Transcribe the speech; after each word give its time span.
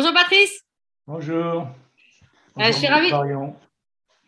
Bonjour 0.00 0.14
Patrice. 0.14 0.64
Bonjour. 1.08 1.66
Euh, 2.56 2.66
je 2.66 2.70
suis 2.70 2.86
ravie. 2.86 3.10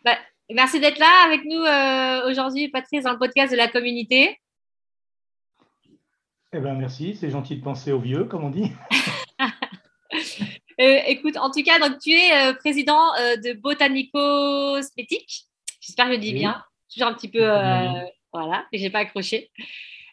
Bah, 0.03 0.17
merci 0.49 0.81
d'être 0.81 0.99
là 0.99 1.23
avec 1.25 1.45
nous 1.45 1.61
euh, 1.61 2.29
aujourd'hui, 2.29 2.67
Patrice, 2.67 3.05
dans 3.05 3.13
le 3.13 3.17
podcast 3.17 3.53
de 3.53 3.57
la 3.57 3.69
communauté. 3.69 4.37
Eh 6.51 6.59
bien, 6.59 6.73
merci. 6.73 7.15
C'est 7.15 7.29
gentil 7.29 7.55
de 7.55 7.63
penser 7.63 7.93
aux 7.93 8.01
vieux, 8.01 8.25
comme 8.25 8.43
on 8.43 8.49
dit. 8.49 8.69
Euh, 10.79 10.99
écoute, 11.05 11.37
en 11.37 11.51
tout 11.51 11.61
cas, 11.61 11.77
donc, 11.77 11.99
tu 11.99 12.09
es 12.11 12.53
président 12.55 13.13
de 13.13 13.53
Botanico 13.53 14.17
Cosmétique. 14.17 15.45
J'espère 15.79 16.05
que 16.07 16.13
je 16.13 16.17
le 16.17 16.21
dis 16.21 16.33
bien. 16.33 16.63
Toujours 16.91 17.07
un 17.07 17.13
petit 17.13 17.29
peu. 17.29 17.45
voilà, 18.33 18.65
je 18.73 18.79
n'ai 18.79 18.89
pas 18.89 18.99
accroché. 18.99 19.51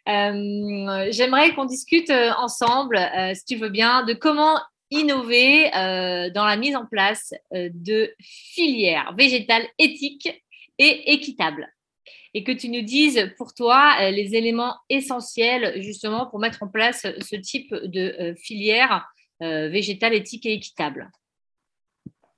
J'aimerais 0.07 1.55
qu'on 1.55 1.65
discute 1.65 2.11
ensemble, 2.11 2.99
si 3.35 3.45
tu 3.47 3.57
veux 3.57 3.71
bien, 3.71 4.05
de 4.05 4.13
comment 4.13 4.61
innover 4.91 5.75
euh, 5.75 6.31
dans 6.31 6.45
la 6.45 6.57
mise 6.57 6.77
en 6.77 6.87
place 6.87 7.35
euh, 7.55 7.71
de 7.73 8.13
filières 8.21 9.15
végétales 9.17 9.67
éthiques 9.79 10.45
et 10.79 11.13
équitables. 11.13 11.69
Et 12.35 12.45
que 12.45 12.53
tu 12.53 12.69
nous 12.69 12.83
dises 12.83 13.33
pour 13.37 13.55
toi 13.55 13.95
euh, 14.01 14.11
les 14.11 14.35
éléments 14.35 14.77
essentiels 14.89 15.81
justement 15.83 16.27
pour 16.27 16.39
mettre 16.39 16.63
en 16.63 16.69
place 16.69 17.07
ce 17.21 17.37
type 17.37 17.75
de 17.75 18.35
filière 18.39 19.07
végétale 19.41 20.15
éthique 20.15 20.47
et 20.47 20.55
équitable. 20.55 21.13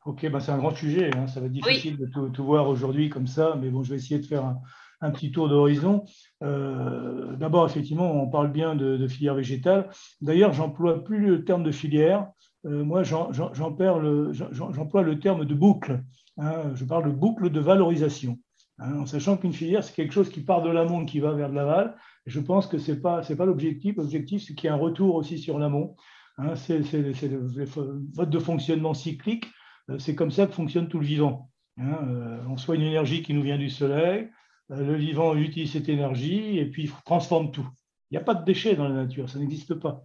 Ok, 0.05 0.29
bah 0.29 0.41
c'est 0.41 0.53
un 0.53 0.59
grand 0.59 0.75
sujet. 0.75 1.11
Hein. 1.17 1.27
Ça 1.29 1.41
va 1.41 1.47
être 1.47 1.53
difficile 1.53 1.97
de 1.97 2.07
tout, 2.29 2.45
voir 2.45 2.69
aujourd'hui 2.69 3.09
comme 3.09 3.27
ça, 3.27 3.57
mais 3.59 3.71
bon, 3.71 3.83
je 3.83 3.91
vais 3.91 3.97
essayer 3.97 4.21
de 4.21 4.27
faire 4.27 4.55
un, 5.01 5.11
petit 5.11 5.33
tour 5.33 5.49
d'horizon. 5.49 6.05
D'abord, 6.43 7.65
effectivement, 7.65 8.23
on 8.23 8.29
parle 8.29 8.53
bien 8.53 8.75
de, 8.75 8.99
de 8.99 9.09
filière 9.09 9.35
végétale. 9.35 9.89
D'ailleurs, 10.21 10.53
j'emploie 10.53 11.03
plus 11.03 11.27
le 11.27 11.43
terme 11.43 11.65
de 11.65 11.73
filière. 11.73 12.29
Euh, 12.67 12.85
moi, 12.85 13.03
j'emploie 13.03 13.99
le, 13.99 15.19
terme 15.19 15.45
de 15.45 15.55
boucle. 15.55 16.03
Hein. 16.39 16.73
je 16.75 16.85
parle 16.85 17.07
de 17.07 17.17
boucle 17.17 17.51
de 17.51 17.61
valorisation. 17.61 18.39
Hein, 18.79 19.01
en 19.01 19.07
sachant 19.07 19.37
qu'une 19.37 19.53
filière, 19.53 19.85
c'est 19.85 19.95
quelque 19.95 20.13
chose 20.13 20.31
qui 20.31 20.41
part 20.41 20.63
de 20.63 20.71
l'amont, 20.71 21.05
qui 21.05 21.21
va 21.21 21.33
vers 21.33 21.51
de 21.51 21.55
l'aval. 21.55 21.97
Je 22.27 22.41
pense 22.41 22.67
que 22.67 22.79
ce 22.79 22.93
n'est 22.93 22.99
pas, 22.99 23.23
l'objectif. 23.45 23.97
L'objectif, 23.97 24.43
c'est 24.43 24.55
qu'il 24.55 24.65
y 24.65 24.73
ait 24.73 24.77
un 24.77 24.79
retour 24.79 25.15
aussi 25.15 25.39
sur 25.39 25.59
l'amont. 25.59 25.97
Hein, 26.39 26.55
c'est 26.55 26.79
le 26.79 28.09
mode 28.17 28.31
de 28.31 28.39
fonctionnement 28.39 28.95
cyclique. 28.95 29.47
Euh, 29.91 29.99
c'est 29.99 30.15
comme 30.15 30.31
ça 30.31 30.47
que 30.47 30.53
fonctionne 30.53 30.89
tout 30.89 30.99
le 30.99 31.07
vivant. 31.07 31.51
Euh, 31.79 32.43
on 32.49 32.57
soit 32.57 32.77
une 32.77 32.83
énergie 32.83 33.23
qui 33.23 33.33
nous 33.33 33.43
vient 33.43 33.57
du 33.57 33.71
soleil, 33.71 34.29
le 34.69 34.95
vivant 34.95 35.35
utilise 35.35 35.73
cette 35.73 35.89
énergie 35.89 36.59
et 36.59 36.67
puis 36.67 36.91
transforme 37.07 37.51
tout. 37.51 37.67
Il 38.11 38.15
n'y 38.15 38.19
a 38.19 38.25
pas 38.25 38.35
de 38.35 38.45
déchets 38.45 38.77
dans 38.77 38.87
la 38.87 38.95
nature, 38.95 39.31
ça 39.31 39.39
n'existe 39.39 39.75
pas. 39.75 40.05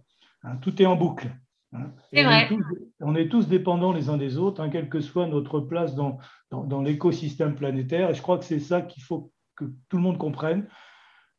tout 0.62 0.80
est 0.80 0.86
en 0.86 0.96
boucle. 0.96 1.30
Hein. 1.72 1.92
vrai. 2.12 2.48
On, 3.00 3.14
est 3.14 3.28
tous, 3.28 3.48
dépendants 3.48 3.92
les 3.92 4.08
uns 4.08 4.16
des 4.16 4.38
autres, 4.38 4.62
hein, 4.62 4.70
quelle 4.70 4.88
que 4.88 5.00
soit 5.00 5.26
notre 5.26 5.60
place 5.60 5.94
dans, 5.94 6.18
dans, 6.50 6.82
l'écosystème 6.82 7.54
planétaire. 7.54 8.10
Et 8.10 8.14
je 8.14 8.22
crois 8.22 8.38
que 8.38 8.44
c'est 8.44 8.60
ça 8.60 8.82
qu'il 8.82 9.02
faut 9.02 9.32
que 9.56 9.64
tout 9.88 9.96
le 9.96 10.02
monde 10.02 10.18
comprenne, 10.18 10.66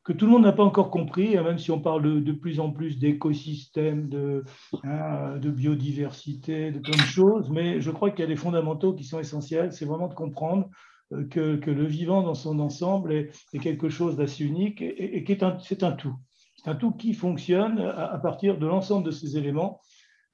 que 0.04 0.12
tout 0.12 0.26
le 0.26 0.32
monde 0.32 0.42
n'a 0.42 0.52
pas 0.52 0.64
encore 0.64 0.90
compris, 0.90 1.36
hein, 1.36 1.42
même 1.42 1.58
si 1.58 1.70
on 1.70 1.80
parle 1.80 2.22
de, 2.22 2.32
plus 2.32 2.60
en 2.60 2.70
plus 2.70 2.98
d'écosystèmes, 2.98 4.08
de, 4.08 4.44
de 4.82 5.50
biodiversité, 5.50 6.72
de 6.72 6.78
plein 6.78 6.96
de 6.96 7.02
choses. 7.02 7.50
Mais 7.50 7.80
je 7.80 7.90
crois 7.90 8.10
qu'il 8.10 8.20
y 8.20 8.24
a 8.24 8.28
des 8.28 8.36
fondamentaux 8.36 8.94
qui 8.94 9.04
sont 9.04 9.18
essentiels. 9.18 9.72
C'est 9.72 9.84
vraiment 9.84 10.08
de 10.08 10.14
comprendre 10.14 10.68
euh, 11.12 11.26
que, 11.26 11.56
que, 11.56 11.70
le 11.70 11.84
vivant 11.84 12.22
dans 12.22 12.34
son 12.34 12.58
ensemble 12.58 13.12
est, 13.12 13.58
quelque 13.60 13.88
chose 13.88 14.16
d'assez 14.16 14.44
unique 14.44 14.82
et, 14.82 15.18
et, 15.18 15.24
c'est 15.60 15.82
un, 15.82 15.92
tout. 15.92 16.14
C'est 16.56 16.70
un 16.70 16.74
tout 16.74 16.92
qui 16.92 17.14
fonctionne 17.14 17.78
à 17.78 18.18
partir 18.18 18.58
de 18.58 18.66
l'ensemble 18.66 19.06
de 19.06 19.10
ces 19.10 19.36
éléments 19.36 19.80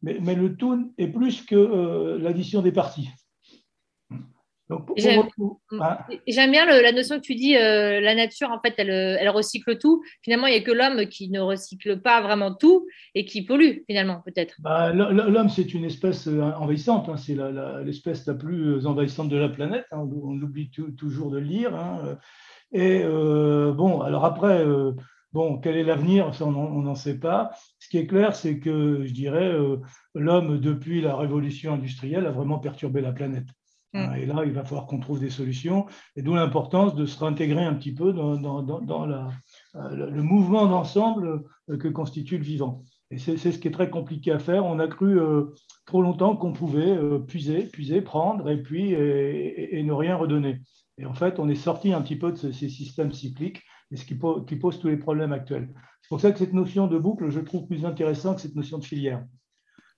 mais, 0.02 0.34
le 0.34 0.56
tout 0.56 0.92
est 0.98 1.08
plus 1.08 1.42
que 1.42 1.54
euh, 1.54 2.18
l'addition 2.18 2.62
des 2.62 2.72
parties. 2.72 3.08
Hein. 4.70 4.78
J'aime 4.96 6.50
bien 6.50 6.64
la 6.66 6.92
notion 6.92 7.16
que 7.16 7.22
tu 7.22 7.34
dis, 7.34 7.56
euh, 7.56 8.00
la 8.00 8.14
nature, 8.14 8.50
en 8.50 8.60
fait, 8.60 8.74
elle, 8.78 9.28
recycle 9.28 9.78
tout. 9.78 10.02
Finalement, 10.22 10.46
il 10.46 10.52
n'y 10.52 10.58
a 10.58 10.62
que 10.62 10.72
l'homme 10.72 11.06
qui 11.06 11.30
ne 11.30 11.40
recycle 11.40 12.00
pas 12.00 12.22
vraiment 12.22 12.54
tout 12.54 12.86
et 13.14 13.24
qui 13.24 13.42
pollue, 13.42 13.82
finalement, 13.86 14.22
peut-être. 14.24 14.54
Bah, 14.60 14.92
l'homme, 14.92 15.48
c'est 15.48 15.74
une 15.74 15.84
espèce 15.84 16.26
euh, 16.28 16.40
envahissante. 16.40 17.08
Hein. 17.08 17.16
c'est 17.16 17.36
l'espèce 17.84 18.26
la, 18.26 18.34
plus 18.34 18.86
envahissante 18.86 19.28
de 19.28 19.36
la 19.36 19.48
planète. 19.48 19.86
Hein. 19.92 20.08
on, 20.22 20.40
oublie 20.40 20.70
toujours 20.70 21.30
de 21.30 21.38
le 21.38 21.46
lire. 21.46 22.18
Et 22.72 23.04
bon, 23.04 24.00
alors 24.00 24.24
après, 24.24 24.64
Bon, 25.34 25.58
quel 25.58 25.76
est 25.76 25.82
l'avenir? 25.82 26.30
On 26.42 26.82
n'en 26.82 26.94
sait 26.94 27.18
pas. 27.18 27.50
Ce 27.80 27.88
qui 27.88 27.98
est 27.98 28.06
clair, 28.06 28.36
c'est 28.36 28.60
que, 28.60 29.04
je 29.04 29.12
dirais, 29.12 29.48
euh, 29.48 29.78
l'homme, 30.14 30.60
depuis 30.60 31.00
la 31.00 31.16
révolution 31.16 31.74
industrielle, 31.74 32.26
a 32.26 32.30
vraiment 32.30 32.60
perturbé 32.60 33.00
la 33.00 33.10
planète. 33.10 33.48
Mm. 33.94 33.98
Hein, 33.98 34.14
et 34.14 34.26
là, 34.26 34.44
il 34.44 34.52
va 34.52 34.62
falloir 34.62 34.86
qu'on 34.86 35.00
trouve 35.00 35.18
des 35.18 35.30
solutions. 35.30 35.86
Et 36.14 36.22
d'où 36.22 36.36
l'importance 36.36 36.94
de 36.94 37.04
se 37.04 37.18
réintégrer 37.18 37.64
un 37.64 37.74
petit 37.74 37.92
peu 37.92 38.12
dans, 38.12 38.36
euh, 38.36 39.90
le 39.90 40.22
mouvement 40.22 40.66
d'ensemble 40.66 41.42
euh, 41.68 41.78
que 41.78 41.88
constitue 41.88 42.38
le 42.38 42.44
vivant. 42.44 42.84
Et 43.10 43.18
c'est 43.18 43.36
ce 43.36 43.58
qui 43.58 43.66
est 43.66 43.72
très 43.72 43.90
compliqué 43.90 44.30
à 44.30 44.38
faire. 44.38 44.64
On 44.64 44.78
a 44.78 44.86
cru 44.86 45.18
trop 45.84 46.02
longtemps 46.02 46.36
qu'on 46.36 46.52
pouvait 46.52 46.98
puiser, 47.28 47.66
puiser, 47.66 48.00
prendre 48.00 48.50
et 48.50 48.60
puis 48.60 48.92
et, 48.92 49.80
ne 49.84 49.92
rien 49.92 50.16
redonner. 50.16 50.62
Et 50.98 51.06
en 51.06 51.14
fait, 51.14 51.38
on 51.38 51.48
est 51.48 51.54
sorti 51.54 51.92
un 51.92 52.02
petit 52.02 52.16
peu 52.16 52.32
de 52.32 52.36
ces 52.36 52.68
systèmes 52.68 53.12
cycliques 53.12 53.62
et 53.90 53.96
ce 53.96 54.04
qui, 54.04 54.14
pose, 54.14 54.78
tous 54.78 54.88
les 54.88 54.96
problèmes 54.96 55.32
actuels. 55.32 55.68
C'est 56.02 56.08
pour 56.08 56.20
ça 56.20 56.32
que 56.32 56.38
cette 56.38 56.52
notion 56.52 56.86
de 56.86 56.98
boucle, 56.98 57.30
je 57.30 57.40
trouve 57.40 57.66
plus 57.66 57.84
intéressante 57.84 58.36
que 58.36 58.42
cette 58.42 58.56
notion 58.56 58.78
de 58.78 58.84
filière. 58.84 59.24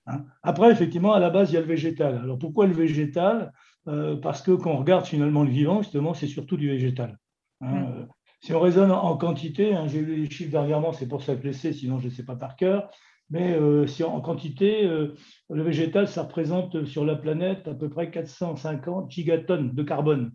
Hein. 0.07 0.25
Après, 0.43 0.71
effectivement, 0.71 1.13
à 1.13 1.19
la 1.19 1.29
base, 1.29 1.51
il 1.51 1.55
y 1.55 1.57
a 1.57 1.61
le 1.61 1.67
végétal. 1.67 2.17
Alors 2.17 2.39
pourquoi 2.39 2.67
le 2.67 2.73
végétal? 2.73 3.53
Euh, 3.87 4.17
Parce 4.17 4.41
que 4.41 4.51
quand 4.51 4.71
on 4.71 4.77
regarde 4.77 5.05
finalement 5.05 5.43
le 5.43 5.49
vivant, 5.49 5.81
justement, 5.81 6.13
c'est 6.13 6.27
surtout 6.27 6.57
du 6.57 6.69
végétal. 6.69 7.17
Hein. 7.61 7.71
Mm. 7.71 7.85
Euh, 7.85 8.05
si 8.41 8.53
on 8.53 8.59
raisonne 8.59 8.91
en 8.91 9.17
quantité, 9.17 9.73
hein, 9.73 9.87
j'ai 9.87 10.01
lu 10.01 10.15
les 10.15 10.29
chiffres 10.29 10.51
dernièrement, 10.51 10.93
c'est 10.93 11.07
pour 11.07 11.23
ça 11.23 11.35
que 11.35 11.45
je 11.47 11.51
sais, 11.51 11.73
sinon 11.73 11.97
je 11.97 12.05
ne 12.05 12.11
sais 12.11 12.23
pas 12.23 12.35
par 12.35 12.55
cœur, 12.55 12.91
mais 13.31 13.55
euh, 13.55 13.87
si 13.87 14.03
en 14.03 14.21
quantité, 14.21 14.83
le 14.83 15.63
végétal, 15.63 16.07
ça 16.07 16.23
représente 16.23 16.85
sur 16.85 17.03
la 17.03 17.15
planète 17.15 17.67
à 17.67 17.73
peu 17.73 17.89
près 17.89 18.11
450 18.11 19.09
gigatonnes 19.09 19.73
de 19.73 19.83
carbone. 19.83 20.33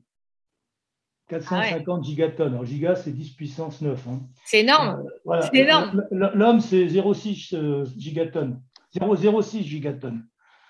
450 1.41 2.01
ah 2.01 2.07
gigatonnes. 2.07 2.53
Alors, 2.53 2.65
giga, 2.65 2.95
c'est 2.95 3.13
10 3.13 3.31
puissance 3.31 3.81
9. 3.81 4.07
Hein. 4.09 4.21
C'est 4.45 4.61
énorme. 4.61 5.03
Euh, 5.27 5.41
c'est 5.41 5.59
énorme. 5.61 6.05
L'homme, 6.11 6.61
c'est 6.61 6.85
0,6 6.85 7.55
euh, 7.55 7.87
gigatonnes. 7.97 8.61
0,06 8.95 9.63
gigatonnes. 9.63 10.27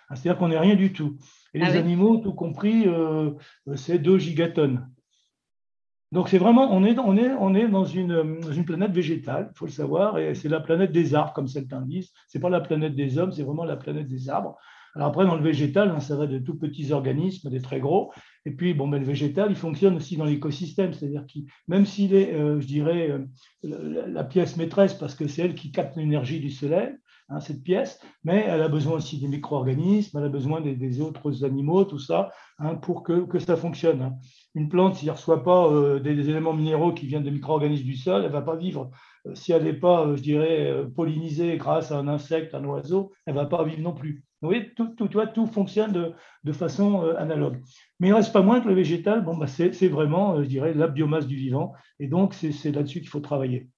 Ah, 0.08 0.14
c'est-à-dire 0.14 0.38
qu'on 0.38 0.48
n'est 0.48 0.58
rien 0.58 0.76
du 0.76 0.92
tout. 0.92 1.16
Et 1.54 1.60
ah 1.60 1.68
les 1.68 1.76
animaux, 1.76 2.18
tout 2.18 2.34
compris, 2.34 2.84
euh, 2.86 3.30
c'est 3.74 3.98
2 3.98 4.18
gigatonnes. 4.18 4.88
Donc, 6.12 6.28
c'est 6.28 6.38
vraiment, 6.38 6.70
on 6.70 6.84
est, 6.84 6.96
on 6.98 7.16
est, 7.16 7.30
on 7.32 7.54
est 7.54 7.66
dans 7.66 7.84
une, 7.84 8.40
une 8.54 8.64
planète 8.64 8.92
végétale, 8.92 9.50
il 9.52 9.58
faut 9.58 9.64
le 9.64 9.72
savoir, 9.72 10.18
et 10.18 10.34
c'est 10.34 10.48
la 10.48 10.60
planète 10.60 10.92
des 10.92 11.14
arbres, 11.14 11.32
comme 11.32 11.48
certains 11.48 11.80
disent. 11.80 12.12
Ce 12.28 12.36
n'est 12.36 12.42
pas 12.42 12.50
la 12.50 12.60
planète 12.60 12.94
des 12.94 13.18
hommes, 13.18 13.32
c'est 13.32 13.42
vraiment 13.42 13.64
la 13.64 13.76
planète 13.76 14.06
des 14.06 14.28
arbres. 14.28 14.58
Alors 14.94 15.08
après, 15.08 15.24
dans 15.24 15.36
le 15.36 15.42
végétal, 15.42 15.90
hein, 15.90 16.00
ça 16.00 16.16
va 16.16 16.26
de 16.26 16.38
tout 16.38 16.58
petits 16.58 16.92
organismes, 16.92 17.48
des 17.48 17.62
très 17.62 17.80
gros. 17.80 18.12
Et 18.44 18.50
puis, 18.50 18.74
bon, 18.74 18.88
ben, 18.88 18.98
le 18.98 19.06
végétal, 19.06 19.50
il 19.50 19.56
fonctionne 19.56 19.96
aussi 19.96 20.16
dans 20.16 20.24
l'écosystème, 20.24 20.92
c'est-à-dire 20.92 21.24
que 21.26 21.38
même 21.66 21.86
s'il 21.86 22.14
est, 22.14 22.34
euh, 22.34 22.60
je 22.60 22.66
dirais, 22.66 23.10
euh, 23.10 24.06
la, 24.08 24.24
pièce 24.24 24.56
maîtresse, 24.56 24.94
parce 24.94 25.14
que 25.14 25.26
c'est 25.28 25.42
elle 25.42 25.54
qui 25.54 25.72
capte 25.72 25.96
l'énergie 25.96 26.40
du 26.40 26.50
soleil, 26.50 26.90
hein, 27.30 27.40
cette 27.40 27.62
pièce, 27.62 28.00
mais 28.22 28.44
elle 28.46 28.60
a 28.60 28.68
besoin 28.68 28.96
aussi 28.96 29.18
des 29.18 29.28
micro-organismes, 29.28 30.18
elle 30.18 30.24
a 30.24 30.28
besoin 30.28 30.60
des, 30.60 31.00
autres 31.00 31.42
animaux, 31.44 31.84
tout 31.84 31.98
ça, 31.98 32.30
hein, 32.58 32.74
pour 32.74 33.02
que, 33.02 33.38
ça 33.38 33.56
fonctionne. 33.56 34.18
Une 34.54 34.68
plante, 34.68 34.96
s'il 34.96 35.08
ne 35.08 35.12
reçoit 35.12 35.42
pas 35.42 35.68
euh, 35.72 36.00
des, 36.00 36.14
des, 36.14 36.28
éléments 36.28 36.52
minéraux 36.52 36.92
qui 36.92 37.06
viennent 37.06 37.22
des 37.22 37.30
micro-organismes 37.30 37.86
du 37.86 37.96
sol, 37.96 38.22
elle 38.22 38.28
ne 38.28 38.32
va 38.32 38.42
pas 38.42 38.56
vivre. 38.56 38.90
si 39.32 39.52
elle 39.52 39.64
n'est 39.64 39.72
pas, 39.72 40.14
je 40.16 40.22
dirais, 40.22 40.84
pollinisée 40.94 41.56
grâce 41.56 41.92
à 41.92 41.98
un 41.98 42.08
insecte, 42.08 42.54
un 42.54 42.64
oiseau, 42.64 43.12
elle 43.24 43.34
ne 43.34 43.40
va 43.40 43.46
pas 43.46 43.64
vivre 43.64 43.80
non 43.80 43.94
plus. 43.94 44.24
Vous 44.42 44.48
voyez, 44.48 44.74
tout, 44.74 44.88
tout, 44.96 45.08
tout 45.08 45.46
fonctionne 45.46 45.92
de, 45.92 46.12
de 46.42 46.52
façon 46.52 47.04
euh, 47.04 47.16
analogue. 47.16 47.60
Mais 48.00 48.08
il 48.08 48.10
ne 48.10 48.16
reste 48.16 48.32
pas 48.32 48.42
moins 48.42 48.60
que 48.60 48.68
le 48.68 48.74
végétal, 48.74 49.24
bon, 49.24 49.36
bah, 49.36 49.46
c'est 49.46 49.88
vraiment, 49.88 50.34
euh, 50.34 50.42
je 50.42 50.48
dirais, 50.48 50.74
la 50.74 50.88
biomasse 50.88 51.28
du 51.28 51.36
vivant. 51.36 51.72
Et 52.00 52.08
donc, 52.08 52.34
c'est 52.34 52.72
là-dessus 52.72 53.00
qu'il 53.00 53.08
faut 53.08 53.20
travailler. 53.20 53.68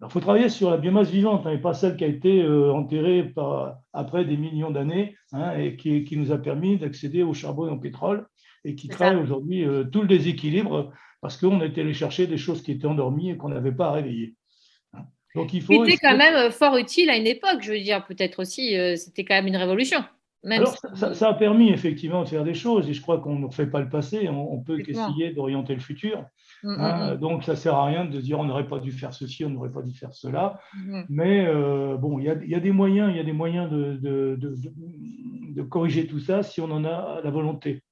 Alors, 0.00 0.10
il 0.10 0.12
faut 0.12 0.20
travailler 0.20 0.50
sur 0.50 0.70
la 0.70 0.76
biomasse 0.76 1.08
vivante, 1.08 1.46
hein, 1.46 1.52
et 1.52 1.58
pas 1.58 1.72
celle 1.72 1.96
qui 1.96 2.04
a 2.04 2.08
été 2.08 2.42
euh, 2.42 2.74
enterrée 2.74 3.24
par, 3.24 3.78
après 3.94 4.26
des 4.26 4.36
millions 4.36 4.70
d'années 4.70 5.16
hein, 5.32 5.56
et 5.56 5.76
qui, 5.76 6.04
qui, 6.04 6.18
nous 6.18 6.30
a 6.30 6.36
permis 6.36 6.76
d'accéder 6.76 7.22
au 7.22 7.32
charbon 7.32 7.68
et 7.68 7.70
au 7.70 7.78
pétrole 7.78 8.26
et 8.64 8.74
qui 8.74 8.88
crée 8.88 9.16
aujourd'hui 9.16 9.66
tout 9.90 10.02
le 10.02 10.06
déséquilibre 10.06 10.92
parce 11.20 11.36
qu'on 11.36 11.60
a 11.60 11.66
été 11.66 11.80
allé 11.80 11.94
chercher 11.94 12.28
des 12.28 12.36
choses 12.36 12.62
qui 12.62 12.70
étaient 12.70 12.86
endormies 12.86 13.30
et 13.30 13.36
qu'on 13.36 13.48
n'avait 13.48 13.72
pas 13.72 13.88
à 13.88 13.92
réveiller. 13.92 14.36
Donc 15.34 15.54
il 15.54 15.62
faut. 15.62 15.84
C'était 15.84 15.98
quand 15.98 16.16
même 16.16 16.50
fort 16.50 16.76
utile 16.76 17.10
à 17.10 17.16
une 17.16 17.26
époque, 17.26 17.62
je 17.62 17.72
veux 17.72 17.80
dire, 17.80 18.04
peut-être 18.06 18.40
aussi, 18.40 18.76
c'était 18.96 19.24
quand 19.24 19.34
même 19.34 19.46
une 19.46 19.56
révolution. 19.56 20.04
Alors, 20.50 20.76
ça, 20.96 21.28
a 21.28 21.34
permis 21.34 21.70
effectivement 21.70 22.24
de 22.24 22.28
faire 22.28 22.42
des 22.42 22.54
choses 22.54 22.88
et 22.88 22.94
je 22.94 23.00
crois 23.00 23.20
qu'on 23.20 23.38
ne 23.38 23.46
refait 23.46 23.66
pas 23.66 23.80
le 23.80 23.88
passé, 23.88 24.28
on, 24.28 24.58
peut 24.58 24.78
qu'essayer 24.78 25.30
d'orienter 25.30 25.74
le 25.74 25.80
futur. 25.80 26.24
Mm, 26.64 26.68
mm, 26.68 26.80
hein, 26.80 27.14
mm. 27.14 27.18
Donc, 27.18 27.44
ça 27.44 27.52
ne 27.52 27.56
sert 27.56 27.74
à 27.76 27.86
rien 27.86 28.04
de 28.04 28.20
dire 28.20 28.40
on 28.40 28.44
n'aurait 28.44 28.66
pas 28.66 28.80
dû 28.80 28.90
faire 28.90 29.14
ceci, 29.14 29.44
on 29.44 29.50
n'aurait 29.50 29.70
pas 29.70 29.82
dû 29.82 29.94
faire 29.94 30.12
cela. 30.12 30.58
Mais 31.08 31.46
euh, 31.46 31.96
bon, 31.96 32.18
il 32.18 32.24
y, 32.24 32.54
a, 32.54 32.60
des 32.60 32.72
moyens, 32.72 33.10
il 33.12 33.16
y 33.16 33.20
a 33.20 33.24
des 33.24 33.32
moyens 33.32 33.70
de, 33.70 33.96
de, 34.02 34.36
de, 34.36 35.62
corriger 35.62 36.08
tout 36.08 36.18
ça 36.18 36.42
si 36.42 36.60
on 36.60 36.70
en 36.72 36.84
a 36.84 37.20
la 37.22 37.30
volonté. 37.30 37.84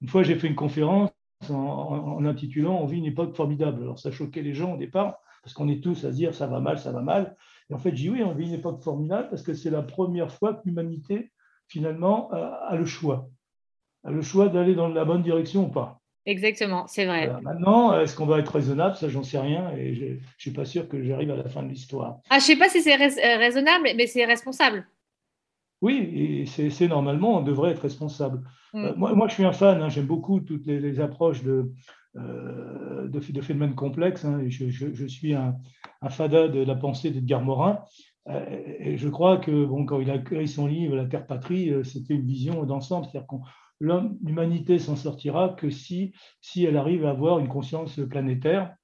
Une 0.00 0.08
fois, 0.08 0.24
j'ai 0.24 0.34
fait 0.34 0.48
une 0.48 0.56
conférence 0.56 1.10
en, 1.50 1.54
en, 1.54 2.24
intitulant 2.24 2.80
On 2.80 2.86
vit 2.86 2.98
une 2.98 3.06
époque 3.06 3.36
formidable. 3.36 3.82
Alors, 3.82 4.00
ça 4.00 4.10
choquait 4.10 4.42
les 4.42 4.54
gens 4.54 4.74
au 4.74 4.76
départ 4.76 5.20
parce 5.42 5.54
qu'on 5.54 5.68
est 5.68 5.82
tous 5.82 6.04
à 6.04 6.10
se 6.10 6.16
dire 6.16 6.34
ça 6.34 6.46
va 6.46 6.60
mal, 6.60 6.78
ça 6.78 6.92
va 6.92 7.02
mal. 7.02 7.36
Et 7.70 7.74
en 7.74 7.78
fait, 7.78 7.90
j'ai 7.90 8.04
dit 8.04 8.10
oui, 8.10 8.22
on 8.22 8.34
vit 8.34 8.46
une 8.46 8.54
époque 8.54 8.82
formidable 8.82 9.28
parce 9.28 9.42
que 9.42 9.54
c'est 9.54 9.70
la 9.70 9.82
première 9.82 10.32
fois 10.32 10.54
que 10.54 10.60
l'humanité 10.64 11.32
finalement, 11.72 12.30
a 12.30 12.76
le 12.76 12.84
choix. 12.84 13.30
A 14.04 14.10
le 14.10 14.20
choix 14.20 14.48
d'aller 14.48 14.74
dans 14.74 14.88
la 14.88 15.04
bonne 15.04 15.22
direction 15.22 15.64
ou 15.64 15.68
pas. 15.68 16.00
Exactement, 16.26 16.86
c'est 16.86 17.06
vrai. 17.06 17.32
Maintenant, 17.42 17.98
est-ce 17.98 18.14
qu'on 18.14 18.26
va 18.26 18.38
être 18.38 18.54
raisonnable? 18.54 18.94
Ça, 18.94 19.08
j'en 19.08 19.24
sais 19.24 19.38
rien 19.38 19.72
et 19.76 19.94
je 19.94 20.04
ne 20.04 20.18
suis 20.38 20.52
pas 20.52 20.64
sûr 20.64 20.88
que 20.88 21.02
j'arrive 21.02 21.30
à 21.32 21.36
la 21.36 21.48
fin 21.48 21.62
de 21.62 21.68
l'histoire. 21.68 22.20
Ah, 22.30 22.38
je 22.38 22.44
ne 22.44 22.46
sais 22.46 22.56
pas 22.56 22.68
si 22.68 22.80
c'est 22.82 22.94
euh, 22.94 23.38
raisonnable, 23.38 23.88
mais 23.96 24.06
c'est 24.06 24.24
responsable. 24.24 24.86
Oui, 25.82 26.46
c'est 26.46 26.88
normalement, 26.88 27.38
on 27.38 27.42
devrait 27.42 27.72
être 27.72 27.82
responsable. 27.82 28.42
Mm. 28.72 28.78
Euh, 28.78 28.92
moi, 28.96 29.14
moi, 29.14 29.28
je 29.28 29.34
suis 29.34 29.44
un 29.44 29.52
fan, 29.52 29.82
hein, 29.82 29.88
j'aime 29.88 30.06
beaucoup 30.06 30.40
toutes 30.40 30.66
les, 30.66 31.00
approches 31.00 31.42
de, 31.42 31.72
euh, 32.16 33.08
de, 33.08 33.40
phénomènes 33.40 33.74
complexes. 33.74 34.24
Hein, 34.24 34.42
je, 34.46 35.06
suis 35.06 35.34
un, 35.34 35.56
un, 36.00 36.08
fada 36.08 36.48
de 36.48 36.60
la 36.60 36.76
pensée 36.76 37.10
d'Edgar 37.10 37.42
Morin. 37.42 37.80
Euh, 38.28 38.44
et 38.78 38.96
je 38.96 39.08
crois 39.08 39.38
que 39.38 39.64
bon, 39.64 39.84
quand 39.84 40.00
il 40.00 40.10
a 40.10 40.16
écrit 40.16 40.46
son 40.46 40.66
livre 40.66 40.94
La 40.94 41.06
Terre 41.06 41.26
Patrie, 41.26 41.70
euh, 41.70 41.82
c'était 41.82 42.14
une 42.14 42.26
vision 42.26 42.64
d'ensemble, 42.64 43.06
c'est-à-dire 43.06 43.26
que 43.28 43.36
l'humanité 44.24 44.78
s'en 44.78 44.94
sortira 44.94 45.50
que 45.50 45.70
si, 45.70 46.12
si 46.40 46.64
elle 46.64 46.76
arrive 46.76 47.04
à 47.04 47.10
avoir 47.10 47.40
une 47.40 47.48
conscience 47.48 47.98
planétaire. 48.08 48.74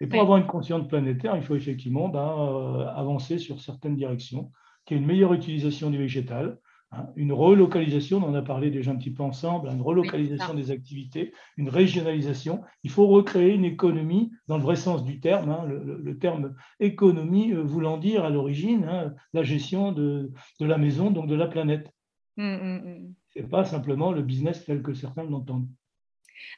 Et 0.00 0.06
pour 0.06 0.20
avoir 0.20 0.38
une 0.38 0.46
conscience 0.46 0.86
planétaire, 0.86 1.36
il 1.36 1.42
faut 1.42 1.56
effectivement 1.56 2.08
ben, 2.08 2.92
avancer 2.94 3.38
sur 3.38 3.60
certaines 3.60 3.96
directions, 3.96 4.50
qui 4.84 4.94
est 4.94 4.96
une 4.96 5.06
meilleure 5.06 5.32
utilisation 5.32 5.90
du 5.90 5.98
végétal, 5.98 6.58
Hein, 6.96 7.08
une 7.16 7.32
relocalisation, 7.32 8.18
on 8.18 8.28
en 8.28 8.34
a 8.34 8.42
parlé 8.42 8.70
déjà 8.70 8.90
un 8.90 8.96
petit 8.96 9.10
peu 9.10 9.22
ensemble, 9.22 9.68
une 9.68 9.82
relocalisation 9.82 10.54
des 10.54 10.70
activités, 10.70 11.32
une 11.56 11.68
régionalisation. 11.68 12.62
Il 12.82 12.90
faut 12.90 13.06
recréer 13.06 13.54
une 13.54 13.64
économie 13.64 14.30
dans 14.46 14.58
le 14.58 14.62
vrai 14.62 14.76
sens 14.76 15.04
du 15.04 15.20
terme, 15.20 15.50
hein, 15.50 15.64
le, 15.66 16.18
terme 16.18 16.54
économie 16.80 17.52
euh, 17.52 17.62
voulant 17.62 17.98
dire 17.98 18.24
à 18.24 18.30
l'origine 18.30 18.84
hein, 18.84 19.14
la 19.32 19.42
gestion 19.42 19.92
de, 19.92 20.32
la 20.60 20.78
maison, 20.78 21.10
donc 21.10 21.26
de 21.26 21.34
la 21.34 21.46
planète. 21.46 21.90
Mmh, 22.36 22.44
mmh, 22.44 22.76
mmh. 22.76 23.14
Ce 23.30 23.38
n'est 23.40 23.48
pas 23.48 23.64
simplement 23.64 24.12
le 24.12 24.22
business 24.22 24.64
tel 24.64 24.82
que 24.82 24.94
certains 24.94 25.24
l'entendent. 25.24 25.68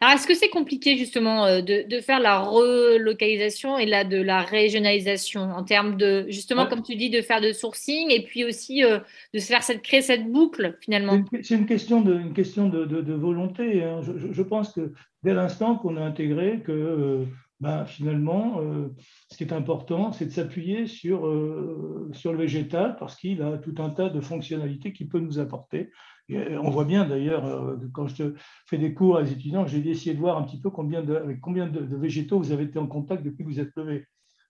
Alors, 0.01 0.15
est-ce 0.15 0.27
que 0.27 0.35
c'est 0.35 0.49
compliqué 0.49 0.97
justement 0.97 1.45
euh, 1.47 1.61
de, 1.63 2.01
faire 2.01 2.21
la 2.21 2.41
relocalisation 2.41 3.79
et 3.79 3.87
la, 3.87 4.05
de 4.05 4.21
la 4.21 4.43
régionalisation 4.43 5.41
en 5.41 5.65
termes 5.65 5.97
de, 5.97 6.27
justement, 6.29 6.67
comme 6.67 6.83
tu 6.83 6.97
dis, 6.97 7.11
de 7.11 7.23
faire 7.23 7.41
de 7.41 7.53
sourcing 7.53 8.11
et 8.11 8.23
puis 8.23 8.45
aussi 8.45 8.85
euh, 8.85 8.99
de 9.33 9.39
se 9.39 9.47
faire 9.47 9.63
cette, 9.63 9.83
créer 9.83 10.03
cette 10.03 10.31
boucle 10.31 10.77
finalement? 10.81 11.25
C'est 11.43 11.55
une 11.55 11.67
question 11.67 12.01
de, 12.01 12.15
une 12.15 12.35
question 12.35 12.69
de, 12.69 12.85
de, 12.85 13.15
volonté. 13.15 13.83
Hein. 13.83 14.01
Je, 14.03 14.43
pense 14.43 14.73
que 14.73 14.93
dès 15.23 15.35
l'instant 15.35 15.77
qu'on 15.77 15.97
a 15.97 16.03
intégré 16.03 16.61
que 16.65 16.73
euh, 16.73 17.25
ben, 17.61 17.87
finalement, 17.87 18.61
ce 19.31 19.37
qui 19.39 19.45
est 19.45 19.53
important, 19.55 20.13
c'est 20.13 20.27
de 20.27 20.31
s'appuyer 20.31 20.87
sur, 20.87 21.21
sur 22.13 22.33
le 22.33 22.39
végétal 22.39 22.97
parce 23.01 23.17
qu'il 23.17 23.41
a 23.41 23.57
tout 23.57 23.75
un 23.79 23.89
tas 23.89 24.11
de 24.11 24.21
fonctionnalités 24.21 24.93
qu'il 24.93 25.09
peut 25.09 25.21
nous 25.21 25.39
apporter. 25.39 25.89
Euh, 26.31 26.59
on 26.63 26.71
voit 26.71 26.85
bien 26.85 27.07
d'ailleurs, 27.07 27.47
euh, 27.47 27.77
quand 27.93 28.09
je 28.09 28.35
fais 28.67 28.79
des 28.79 28.95
cours 28.95 29.17
à 29.17 29.23
des 29.23 29.33
étudiants, 29.33 29.67
j'ai 29.67 29.87
essayé 29.89 30.15
de 30.15 30.21
voir 30.21 30.39
un 30.39 30.43
petit 30.43 30.61
peu 30.61 30.71
avec 31.17 31.41
combien 31.41 31.67
de, 31.67 31.97
végétaux 31.97 32.39
vous 32.39 32.53
avez 32.53 32.65
été 32.65 32.79
en 32.79 32.87
contact 32.87 33.23
depuis 33.23 33.45
que 33.45 33.49
vous 33.49 33.61
êtes 33.61 33.75
levé. 33.77 34.07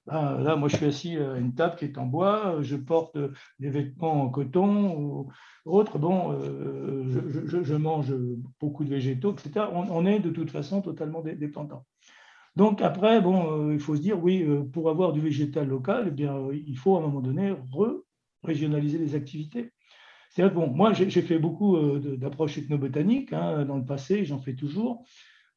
Là, 0.06 0.54
moi, 0.54 0.68
je 0.68 0.76
suis 0.76 0.86
assis 0.86 1.16
à 1.16 1.36
une 1.36 1.54
table 1.54 1.74
qui 1.74 1.84
est 1.84 1.98
en 1.98 2.06
bois, 2.06 2.58
je 2.62 2.76
porte 2.76 3.18
des 3.58 3.70
vêtements 3.70 4.22
en 4.22 4.28
coton 4.28 4.96
ou 4.96 5.32
autre. 5.64 5.98
Bon, 5.98 6.30
euh, 6.30 7.02
je, 7.44 7.74
mange 7.74 8.14
beaucoup 8.60 8.84
de 8.84 8.90
végétaux, 8.90 9.32
etc. 9.32 9.66
On, 9.72 10.06
est 10.06 10.20
de 10.20 10.30
toute 10.30 10.52
façon 10.52 10.80
totalement 10.80 11.22
dépendant. 11.22 11.84
Donc 12.54 12.82
après, 12.82 13.20
bon, 13.20 13.72
il 13.72 13.80
faut 13.80 13.96
se 13.96 14.00
dire, 14.00 14.22
oui, 14.22 14.46
pour 14.72 14.90
avoir 14.90 15.12
du 15.12 15.20
végétal 15.20 15.66
local, 15.66 16.04
eh 16.06 16.12
bien, 16.12 16.38
il 16.52 16.78
faut 16.78 16.94
à 16.94 17.00
un 17.00 17.02
moment 17.02 17.20
donné 17.20 17.56
régionaliser 18.44 18.98
les 18.98 19.16
activités 19.16 19.72
bon, 20.38 20.68
moi, 20.68 20.92
j'ai 20.92 21.22
fait 21.22 21.38
beaucoup 21.38 21.76
euh, 21.76 22.16
d'approches 22.16 22.58
ethnobotaniques 22.58 23.32
hein, 23.32 23.64
dans 23.64 23.76
le 23.76 23.84
passé, 23.84 24.24
j'en 24.24 24.38
fais 24.38 24.54
toujours. 24.54 25.04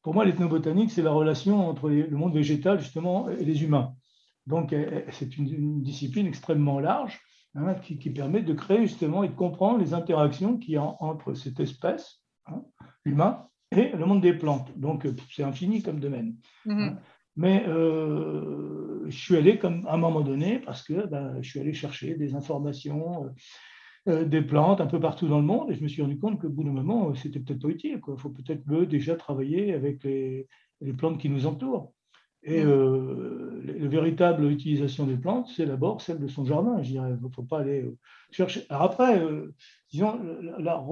Pour 0.02 0.14
moi, 0.14 0.24
l'ethnobotanique, 0.24 0.90
c'est 0.90 1.02
la 1.02 1.12
relation 1.12 1.68
entre 1.68 1.90
le 1.90 2.16
monde 2.16 2.34
végétal, 2.34 2.80
justement, 2.80 3.28
et 3.28 3.44
les 3.44 3.62
humains. 3.64 3.94
Donc, 4.46 4.74
c'est 5.10 5.36
une, 5.36 5.82
discipline 5.82 6.26
extrêmement 6.26 6.80
large 6.80 7.20
hein, 7.54 7.74
qui, 7.74 8.10
permet 8.10 8.40
de 8.40 8.54
créer, 8.54 8.80
justement, 8.86 9.22
et 9.22 9.28
de 9.28 9.34
comprendre 9.34 9.78
les 9.78 9.92
interactions 9.92 10.56
qu'il 10.56 10.74
y 10.74 10.76
a 10.78 10.96
entre 11.00 11.34
cette 11.34 11.60
espèce, 11.60 12.22
hein, 12.46 12.64
et 13.72 13.90
le 13.90 14.06
monde 14.06 14.22
des 14.22 14.32
plantes. 14.32 14.72
Donc, 14.78 15.06
c'est 15.30 15.42
infini 15.42 15.82
comme 15.82 16.00
domaine. 16.00 16.34
Mm-hmm. 16.66 16.96
Mais 17.36 17.64
euh, 17.68 19.04
je 19.08 19.16
suis 19.16 19.36
allé 19.36 19.58
comme 19.58 19.86
à 19.86 19.94
un 19.94 19.96
moment 19.96 20.20
donné 20.20 20.58
parce 20.58 20.82
que 20.82 21.06
ben, 21.06 21.38
je 21.40 21.48
suis 21.48 21.60
allé 21.60 21.72
chercher 21.72 22.14
des 22.14 22.34
informations, 22.34 23.24
euh, 23.24 23.28
des 24.06 24.42
plantes 24.42 24.80
un 24.80 24.86
peu 24.86 24.98
partout 24.98 25.28
dans 25.28 25.38
le 25.38 25.44
monde 25.44 25.70
et 25.70 25.74
je 25.74 25.82
me 25.82 25.88
suis 25.88 26.02
rendu 26.02 26.18
compte 26.18 26.40
qu'au 26.40 26.48
bout 26.48 26.64
d'un 26.64 26.72
moment, 26.72 27.14
c'était 27.14 27.40
peut-être 27.40 27.60
pas 27.60 27.68
utile. 27.68 28.00
Il 28.06 28.18
faut 28.18 28.30
peut-être 28.30 28.66
déjà 28.86 29.14
travailler 29.16 29.74
avec 29.74 30.02
les, 30.04 30.46
plantes 30.96 31.18
qui 31.18 31.28
nous 31.28 31.46
entourent. 31.46 31.92
Et 32.42 32.64
mm. 32.64 32.68
euh, 32.68 33.62
la, 33.64 33.88
véritable 33.88 34.50
utilisation 34.50 35.06
des 35.06 35.16
plantes, 35.16 35.48
c'est 35.54 35.66
d'abord 35.66 36.00
celle 36.00 36.18
de 36.18 36.28
son 36.28 36.46
jardin, 36.46 36.82
je 36.82 36.92
dirais. 36.92 37.10
Il 37.10 37.22
ne 37.22 37.32
faut 37.32 37.42
pas 37.42 37.60
aller 37.60 37.82
euh, 37.82 37.98
chercher. 38.30 38.64
Alors 38.70 38.82
après, 38.84 39.22
disons, 39.92 40.18
la 40.58 40.82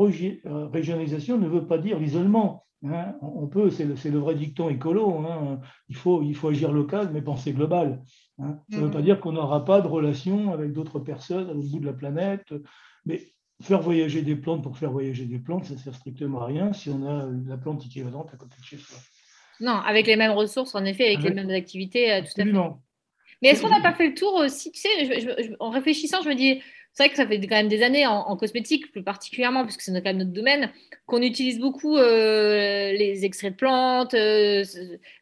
régionalisation 0.71 1.39
ne 1.39 1.49
veut 1.49 1.67
pas 1.67 1.79
dire 1.79 1.99
l'isolement. 1.99 2.67
Hein. 2.85 3.17
On 3.23 3.47
peut, 3.49 3.71
c'est 3.71 3.85
le, 3.87 4.19
vrai 4.19 4.35
dicton 4.35 4.69
écolo, 4.69 5.19
hein. 5.19 5.61
il, 5.89 5.97
faut, 5.97 6.23
il 6.23 6.35
faut 6.35 6.49
agir 6.49 6.73
local, 6.73 7.11
mais 7.13 7.23
penser 7.23 7.53
global. 7.53 8.03
Hein. 8.39 8.59
Ça 8.71 8.79
ne 8.79 8.85
veut 8.85 8.91
pas 8.91 9.01
mm. 9.01 9.05
dire 9.05 9.21
qu'on 9.21 9.33
n'aura 9.33 9.65
pas 9.65 9.81
de 9.81 9.89
relation 9.89 10.53
avec 10.53 10.73
d'autres 10.73 11.01
personnes 11.01 11.51
à 11.51 11.53
l'autre 11.53 11.71
bout 11.71 11.81
de 11.81 11.87
la 11.87 11.93
planète, 11.93 12.55
mais 13.07 13.33
faire 13.61 13.81
voyager 13.81 14.23
des 14.23 14.37
plantes 14.37 14.63
pour 14.63 14.79
faire 14.79 14.91
voyager 14.91 15.25
des 15.25 15.39
plantes, 15.39 15.65
ça 15.65 15.75
ne 15.75 15.79
sert 15.79 15.95
strictement 15.95 16.43
à 16.43 16.47
rien 16.47 16.73
si 16.73 16.91
on 16.91 17.07
a 17.07 17.29
la 17.47 17.57
plante 17.57 17.85
équivalente 17.85 18.31
à 18.33 18.37
côté 18.37 18.57
de 18.61 18.65
chez 18.65 18.79
soi. 18.79 18.99
Non, 19.61 19.73
avec 19.73 20.07
les 20.07 20.17
mêmes 20.17 20.33
ressources, 20.33 20.75
en 20.75 20.85
effet, 20.85 21.07
avec, 21.07 21.23
les 21.23 21.35
mêmes 21.35 21.51
activités, 21.51 22.13
euh, 22.13 22.21
tout 22.21 22.41
à 22.41 22.45
fait. 22.45 22.53
Mais 23.43 23.51
est-ce 23.51 23.63
qu'on 23.63 23.71
n'a 23.71 23.81
pas 23.81 23.95
fait 23.95 24.09
le 24.09 24.15
tour 24.15 24.35
aussi 24.35 24.73
Tu 24.73 24.81
sais, 24.81 25.57
en 25.61 25.71
réfléchissant, 25.71 26.23
je 26.23 26.29
me 26.29 26.35
dis, 26.35 26.61
c'est 26.99 27.05
vrai 27.05 27.11
que 27.11 27.17
ça 27.17 27.29
fait 27.29 27.39
quand 27.47 27.55
même 27.55 27.69
des 27.69 27.85
années 27.85 28.09
en, 28.09 28.37
cosmétique, 28.37 28.91
plus 28.91 29.05
particulièrement, 29.05 29.63
puisque 29.63 29.83
c'est 29.83 29.93
quand 29.93 30.03
même 30.03 30.17
notre 30.17 30.33
domaine, 30.33 30.71
qu'on 31.07 31.23
utilise 31.23 31.61
beaucoup 31.61 31.97
euh, 31.97 32.91
les 32.91 33.25
extraits 33.25 33.53
de 33.53 33.57
plantes. 33.57 34.15
Euh, 34.15 34.65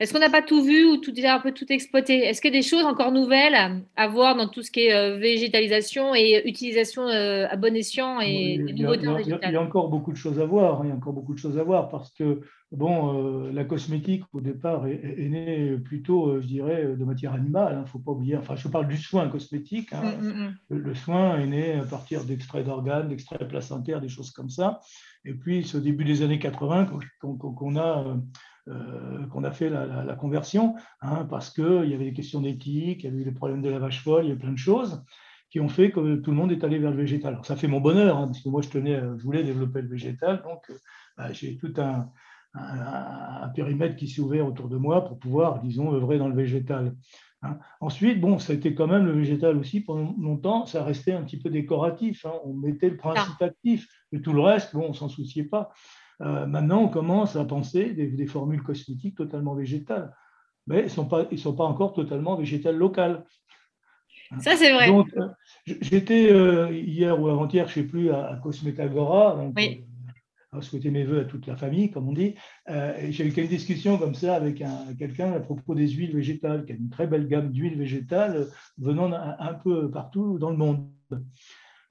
est-ce 0.00 0.10
qu'on 0.10 0.18
n'a 0.18 0.30
pas 0.30 0.40
tout 0.40 0.64
vu 0.64 0.86
ou 0.86 0.96
tout 0.96 1.12
déjà 1.12 1.34
un 1.34 1.38
peu 1.38 1.52
tout 1.52 1.66
exploité? 1.68 2.24
Est-ce 2.24 2.40
qu'il 2.40 2.50
y 2.50 2.56
a 2.56 2.58
des 2.58 2.66
choses 2.66 2.86
encore 2.86 3.12
nouvelles 3.12 3.82
à 3.94 4.08
voir 4.08 4.36
dans 4.36 4.48
tout 4.48 4.62
ce 4.62 4.70
qui 4.70 4.86
est 4.86 4.94
euh, 4.94 5.18
végétalisation 5.18 6.14
et 6.14 6.44
utilisation 6.46 7.08
à 7.08 7.56
bon 7.56 7.76
escient 7.76 8.22
et 8.22 8.54
il, 8.54 8.80
y 8.80 8.86
a, 8.86 8.94
il, 8.94 9.52
y 9.52 9.56
a, 9.56 9.60
encore 9.60 9.90
beaucoup 9.90 10.12
de 10.12 10.16
choses 10.16 10.40
à 10.40 10.46
voir. 10.46 10.80
Il 10.82 10.88
y 10.88 10.92
a 10.92 10.94
encore 10.94 11.12
beaucoup 11.12 11.34
de 11.34 11.38
choses 11.38 11.58
à 11.58 11.62
voir 11.62 11.90
parce 11.90 12.10
que 12.10 12.40
Bon, 12.72 13.48
la 13.52 13.64
cosmétique, 13.64 14.24
au 14.32 14.40
départ, 14.40 14.88
est, 14.88 15.28
née 15.28 15.76
plutôt, 15.78 16.40
je 16.40 16.46
dirais, 16.46 16.84
de 16.98 17.04
matière 17.04 17.32
animale. 17.32 17.72
Il 17.72 17.76
hein, 17.76 17.80
ne 17.82 17.86
faut 17.86 18.00
pas 18.00 18.10
oublier. 18.10 18.36
Enfin, 18.36 18.56
je 18.56 18.66
parle 18.66 18.88
du 18.88 18.96
soin 18.96 19.28
cosmétique. 19.28 19.92
Hein. 19.92 20.14
Mm, 20.20 20.26
mm, 20.26 20.54
mm. 20.70 20.76
le, 20.76 20.94
soin 20.94 21.38
est 21.38 21.46
né 21.46 21.65
à 21.74 21.84
partir 21.84 22.24
d'extraits 22.24 22.64
d'organes, 22.64 23.08
d'extraits 23.08 23.48
placentaires, 23.48 24.00
des 24.00 24.08
choses 24.08 24.30
comme 24.30 24.50
ça. 24.50 24.80
Et 25.24 25.34
puis, 25.34 25.64
c'est 25.64 25.76
au 25.76 25.80
début 25.80 26.04
des 26.04 26.22
années 26.22 26.38
80 26.38 26.90
qu'on 27.20 27.76
a, 27.76 28.16
euh, 28.68 29.26
qu'on 29.26 29.44
a 29.44 29.50
fait 29.50 29.68
la, 29.68 30.16
conversion, 30.16 30.74
hein, 31.00 31.26
parce 31.28 31.50
qu'il 31.50 31.88
y 31.88 31.94
avait 31.94 32.04
des 32.04 32.12
questions 32.12 32.40
d'éthique, 32.40 33.02
il 33.02 33.04
y 33.04 33.08
avait 33.08 33.22
eu 33.22 33.24
les 33.24 33.32
problèmes 33.32 33.62
de 33.62 33.68
la 33.68 33.78
vache 33.78 34.02
folle, 34.02 34.24
il 34.24 34.28
y 34.30 34.32
a 34.32 34.36
plein 34.36 34.52
de 34.52 34.58
choses 34.58 35.04
qui 35.50 35.60
ont 35.60 35.68
fait 35.68 35.90
que 35.90 36.16
tout 36.16 36.30
le 36.30 36.36
monde 36.36 36.50
est 36.52 36.64
allé 36.64 36.78
vers 36.78 36.90
le 36.90 36.96
végétal. 36.96 37.34
Alors, 37.34 37.46
ça 37.46 37.56
fait 37.56 37.68
mon 37.68 37.80
bonheur, 37.80 38.18
parce 38.26 38.40
que 38.40 38.48
moi, 38.48 38.62
je 38.62 38.68
tenais, 38.68 39.00
je 39.00 39.22
voulais 39.22 39.44
développer 39.44 39.82
le 39.82 39.88
végétal, 39.88 40.42
donc 40.42 40.70
bah, 41.16 41.32
j'ai 41.32 41.56
tout 41.56 41.72
un, 41.78 42.10
périmètre 43.54 43.96
qui 43.96 44.08
s'est 44.08 44.20
ouvert 44.20 44.46
autour 44.46 44.68
de 44.68 44.76
moi 44.76 45.04
pour 45.04 45.18
pouvoir, 45.18 45.60
disons, 45.60 45.92
œuvrer 45.92 46.18
dans 46.18 46.28
le 46.28 46.34
végétal. 46.34 46.94
Hein. 47.42 47.58
Ensuite, 47.80 48.20
bon, 48.20 48.38
ça 48.38 48.52
a 48.52 48.56
été 48.56 48.74
quand 48.74 48.86
même 48.86 49.04
le 49.04 49.12
végétal 49.12 49.56
aussi 49.56 49.80
pendant 49.80 50.14
longtemps, 50.18 50.66
ça 50.66 50.84
restait 50.84 51.12
un 51.12 51.22
petit 51.22 51.38
peu 51.38 51.50
décoratif. 51.50 52.24
Hein. 52.26 52.34
On 52.44 52.54
mettait 52.54 52.90
le 52.90 52.96
principe 52.96 53.40
actif, 53.40 53.86
et 54.12 54.20
tout 54.20 54.32
le 54.32 54.40
reste, 54.40 54.74
bon, 54.74 54.86
on 54.88 54.92
s'en 54.92 55.08
souciait 55.08 55.44
pas. 55.44 55.70
Euh, 56.22 56.46
maintenant, 56.46 56.82
on 56.82 56.88
commence 56.88 57.36
à 57.36 57.44
penser 57.44 57.92
des, 57.92 58.26
formules 58.26 58.62
cosmétiques 58.62 59.16
totalement 59.16 59.54
végétales, 59.54 60.14
mais 60.66 60.80
ils 60.80 60.84
ne 60.84 60.88
sont, 60.88 61.06
pas, 61.06 61.26
sont 61.36 61.54
pas 61.54 61.64
encore 61.64 61.92
totalement 61.92 62.36
végétales 62.36 62.76
locales. 62.76 63.24
Ça, 64.40 64.56
c'est 64.56 64.72
vrai. 64.72 64.90
Euh, 64.90 65.28
j'étais 65.66 66.32
euh, 66.32 66.72
hier 66.72 67.20
ou 67.20 67.28
avant-hier, 67.28 67.68
je 67.68 67.80
ne 67.80 67.84
sais 67.84 67.88
plus, 67.88 68.10
à, 68.10 68.40
Cosmetagora. 68.42 69.36
Donc, 69.36 69.54
oui 69.56 69.85
souhaiter 70.62 70.90
mes 70.90 71.04
voeux 71.04 71.20
à 71.20 71.24
toute 71.24 71.46
la 71.46 71.56
famille, 71.56 71.90
comme 71.90 72.08
on 72.08 72.12
dit. 72.12 72.34
Euh, 72.68 72.94
J'ai 73.10 73.26
eu 73.26 73.32
une 73.32 73.48
discussion 73.48 73.98
comme 73.98 74.14
ça 74.14 74.34
avec 74.34 74.62
quelqu'un 74.98 75.32
à 75.32 75.40
propos 75.40 75.74
des 75.74 75.88
huiles 75.88 76.14
végétales, 76.14 76.64
qui 76.64 76.72
a 76.72 76.76
une 76.76 76.90
très 76.90 77.06
belle 77.06 77.28
gamme 77.28 77.50
d'huiles 77.50 77.78
végétales 77.78 78.46
venant 78.78 79.12
un, 79.12 79.54
peu 79.54 79.90
partout 79.90 80.38
dans 80.38 80.50
le 80.50 80.56
monde. 80.56 80.88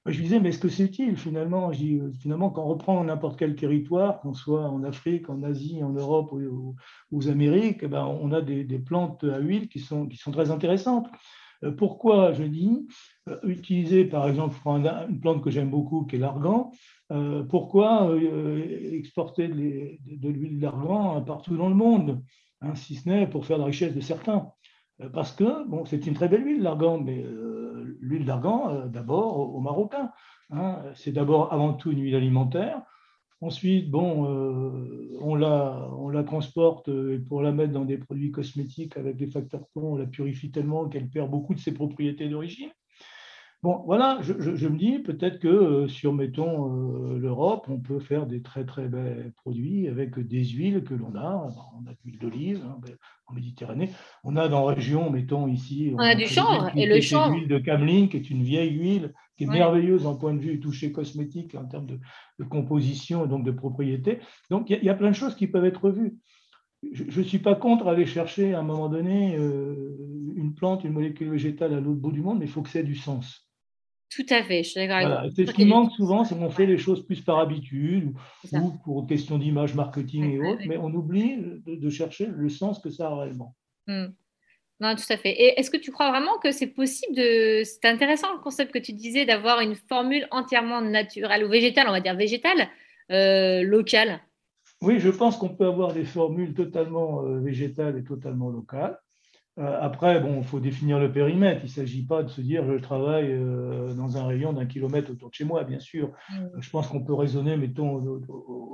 je 0.06 0.16
lui 0.16 0.24
disais, 0.24 0.40
mais 0.40 0.50
est-ce 0.50 0.58
que 0.58 0.68
c'est 0.68 0.84
utile 0.84 1.16
finalement? 1.16 1.72
Je 1.72 1.78
dis, 1.78 1.94
euh, 1.94 2.12
finalement, 2.20 2.50
quand 2.50 2.64
on 2.64 2.68
reprend 2.68 3.02
n'importe 3.04 3.38
quel 3.38 3.56
territoire, 3.56 4.20
qu'on 4.20 4.34
soit 4.34 4.68
en 4.68 4.84
Afrique, 4.84 5.28
en 5.30 5.42
Asie, 5.42 5.82
en 5.82 5.90
Europe 5.90 6.32
ou, 6.32 6.76
aux 7.12 7.28
Amériques, 7.28 7.80
eh 7.82 7.88
ben, 7.88 8.04
on 8.04 8.32
a 8.32 8.40
des, 8.40 8.64
plantes 8.78 9.24
à 9.24 9.38
huile 9.38 9.68
qui 9.68 9.80
sont, 9.80 10.06
qui 10.06 10.16
sont 10.16 10.30
très 10.30 10.50
intéressantes. 10.50 11.08
Euh, 11.64 11.72
pourquoi 11.72 12.32
je 12.32 12.44
dis 12.44 12.86
utiliser, 13.42 14.04
par 14.04 14.28
exemple, 14.28 14.56
une 14.66 15.20
plante 15.20 15.42
que 15.42 15.50
j'aime 15.50 15.70
beaucoup, 15.70 16.04
qui 16.04 16.16
est 16.16 16.18
l'argan, 16.18 16.70
euh, 17.12 17.44
pourquoi 17.44 18.10
euh, 18.10 18.92
exporter 18.92 19.48
de 19.48 20.28
l'huile 20.28 20.58
d'argan 20.58 21.22
partout 21.22 21.56
dans 21.56 21.68
le 21.68 21.74
monde, 21.74 22.22
hein, 22.60 22.74
si 22.74 22.96
ce 22.96 23.08
n'est 23.08 23.26
pour 23.28 23.46
faire 23.46 23.58
la 23.58 23.66
richesse 23.66 23.94
de 23.94 24.00
certains 24.00 24.50
euh, 25.00 25.08
Parce 25.08 25.32
que 25.32 25.66
bon, 25.68 25.84
c'est 25.84 26.06
une 26.06 26.14
très 26.14 26.28
belle 26.28 26.44
huile, 26.44 26.62
l'argan, 26.62 26.98
mais 26.98 27.24
l'huile 28.00 28.24
d'argan, 28.24 28.86
d'abord 28.86 29.54
aux 29.54 29.60
Marocains. 29.60 30.10
Hein, 30.50 30.82
c'est 30.94 31.12
d'abord 31.12 31.52
avant 31.52 31.74
tout 31.74 31.90
une 31.92 32.00
huile 32.00 32.16
alimentaire. 32.16 32.82
Ensuite, 33.42 33.90
bon, 33.90 34.24
on, 35.20 35.34
la, 35.34 35.90
on 35.98 36.08
la 36.08 36.24
transporte 36.24 36.88
et 36.88 37.18
pour 37.18 37.42
la 37.42 37.52
mettre 37.52 37.72
dans 37.72 37.84
des 37.84 37.98
produits 37.98 38.30
cosmétiques 38.30 38.96
avec 38.96 39.16
des 39.16 39.26
facteurs 39.26 39.66
plomb, 39.68 39.92
on 39.92 39.96
la 39.96 40.06
purifie 40.06 40.50
tellement 40.50 40.88
qu'elle 40.88 41.08
perd 41.08 41.30
beaucoup 41.30 41.54
de 41.54 41.60
ses 41.60 41.72
propriétés 41.72 42.28
d'origine. 42.28 42.70
Bon, 43.62 43.82
voilà, 43.86 44.18
je, 44.22 44.68
me 44.68 44.76
dis 44.76 44.98
peut-être 44.98 45.40
que 45.40 45.48
euh, 45.48 45.88
sur, 45.88 46.12
mettons, 46.12 47.14
euh, 47.14 47.18
l'Europe, 47.18 47.66
on 47.68 47.80
peut 47.80 47.98
faire 47.98 48.26
des 48.26 48.42
très 48.42 48.64
très 48.64 48.86
belles 48.86 49.32
produits 49.38 49.88
avec 49.88 50.18
des 50.20 50.44
huiles 50.44 50.84
que 50.84 50.94
l'on 50.94 51.16
a. 51.16 51.48
On 51.74 51.86
a 51.86 51.90
de 51.90 51.96
l'huile 52.04 52.18
d'olive 52.18 52.62
hein, 52.64 52.78
ben, 52.86 52.94
en 53.26 53.34
Méditerranée. 53.34 53.90
On 54.24 54.36
a 54.36 54.48
dans 54.48 54.68
la 54.68 54.74
région, 54.74 55.10
mettons 55.10 55.48
ici. 55.48 55.90
On, 55.94 55.98
a, 55.98 56.14
du 56.14 56.26
chanvre. 56.26 56.70
Et 56.76 56.86
le 56.86 57.00
chanvre. 57.00 57.34
L'huile 57.34 57.48
de 57.48 57.58
Cameline, 57.58 58.08
qui 58.08 58.18
est 58.18 58.30
une 58.30 58.42
vieille 58.42 58.74
huile, 58.74 59.14
qui 59.36 59.44
est 59.44 59.48
merveilleuse 59.48 60.06
en 60.06 60.16
point 60.16 60.34
de 60.34 60.40
vue 60.40 60.60
touché 60.60 60.92
cosmétique, 60.92 61.54
en 61.54 61.66
termes 61.66 61.86
de, 61.86 61.98
composition 62.44 63.24
et 63.24 63.28
donc 63.28 63.44
de 63.44 63.50
propriété. 63.50 64.20
Donc 64.50 64.70
il 64.70 64.82
y, 64.82 64.88
a 64.88 64.94
plein 64.94 65.10
de 65.10 65.16
choses 65.16 65.34
qui 65.34 65.46
peuvent 65.46 65.64
être 65.64 65.90
vues 65.90 66.16
je 66.92 67.20
ne 67.20 67.24
suis 67.24 67.38
pas 67.38 67.54
contre 67.54 67.88
aller 67.88 68.06
chercher 68.06 68.54
à 68.54 68.60
un 68.60 68.62
moment 68.62 68.88
donné 68.88 69.36
euh, 69.36 69.96
une 70.36 70.54
plante, 70.54 70.84
une 70.84 70.92
molécule 70.92 71.30
végétale 71.30 71.74
à 71.74 71.80
l'autre 71.80 72.00
bout 72.00 72.12
du 72.12 72.20
monde, 72.20 72.38
mais 72.38 72.44
il 72.44 72.50
faut 72.50 72.62
que 72.62 72.68
ça 72.68 72.80
ait 72.80 72.84
du 72.84 72.94
sens. 72.94 73.48
Tout 74.14 74.26
à 74.30 74.42
fait, 74.42 74.62
je 74.62 74.70
suis 74.70 74.86
d'accord 74.86 75.24
C'est 75.34 75.46
ce 75.46 75.52
qui 75.52 75.64
manque 75.64 75.90
souvent, 75.92 76.24
c'est 76.24 76.36
qu'on 76.36 76.50
fait 76.50 76.66
les 76.66 76.78
choses 76.78 77.04
plus 77.04 77.20
par 77.22 77.38
habitude 77.38 78.14
ou, 78.52 78.72
pour 78.84 79.06
question 79.06 79.36
d'image, 79.36 79.74
marketing 79.74 80.30
et 80.30 80.38
autres, 80.38 80.62
mais 80.66 80.76
on 80.76 80.94
oublie 80.94 81.38
de, 81.66 81.90
chercher 81.90 82.26
le 82.26 82.48
sens 82.48 82.78
que 82.78 82.90
ça 82.90 83.08
a 83.08 83.16
réellement. 83.16 83.56
Hmm. 83.88 84.06
Non, 84.80 84.94
tout 84.94 85.10
à 85.10 85.16
fait. 85.16 85.30
Et 85.30 85.58
est-ce 85.58 85.70
que 85.70 85.78
tu 85.78 85.90
crois 85.90 86.10
vraiment 86.10 86.38
que 86.38 86.52
c'est 86.52 86.66
possible 86.66 87.14
de. 87.16 87.62
C'est 87.64 87.86
intéressant 87.86 88.32
le 88.34 88.40
concept 88.40 88.72
que 88.72 88.78
tu 88.78 88.92
disais 88.92 89.24
d'avoir 89.24 89.60
une 89.60 89.74
formule 89.74 90.26
entièrement 90.30 90.82
naturelle 90.82 91.44
ou 91.44 91.48
végétale, 91.48 91.86
on 91.88 91.92
va 91.92 92.00
dire 92.00 92.14
végétale, 92.14 92.68
euh, 93.10 93.62
locale? 93.62 94.20
Oui, 94.82 95.00
je 95.00 95.08
pense 95.08 95.38
qu'on 95.38 95.48
peut 95.48 95.66
avoir 95.66 95.94
des 95.94 96.04
formules 96.04 96.52
totalement 96.52 97.22
euh, 97.22 97.40
végétales 97.40 97.96
et 97.96 98.04
totalement 98.04 98.50
locales. 98.50 99.00
Euh, 99.58 99.78
après, 99.80 100.20
bon, 100.20 100.38
il 100.38 100.44
faut 100.44 100.60
définir 100.60 100.98
le 100.98 101.10
périmètre. 101.10 101.62
Il 101.62 101.68
ne 101.68 101.70
s'agit 101.70 102.04
pas 102.04 102.22
de 102.22 102.28
se 102.28 102.42
dire 102.42 102.64
je 102.70 102.78
travaille 102.78 103.32
euh, 103.32 103.94
dans 103.94 104.18
un 104.18 104.26
rayon 104.26 104.52
d'un 104.52 104.66
kilomètre 104.66 105.10
autour 105.10 105.30
de 105.30 105.34
chez 105.34 105.44
moi, 105.44 105.64
bien 105.64 105.78
sûr. 105.78 106.12
Mm. 106.30 106.60
Je 106.60 106.70
pense 106.70 106.88
qu'on 106.88 107.02
peut 107.02 107.14
raisonner, 107.14 107.56
mettons, 107.56 107.94
au, 107.94 108.20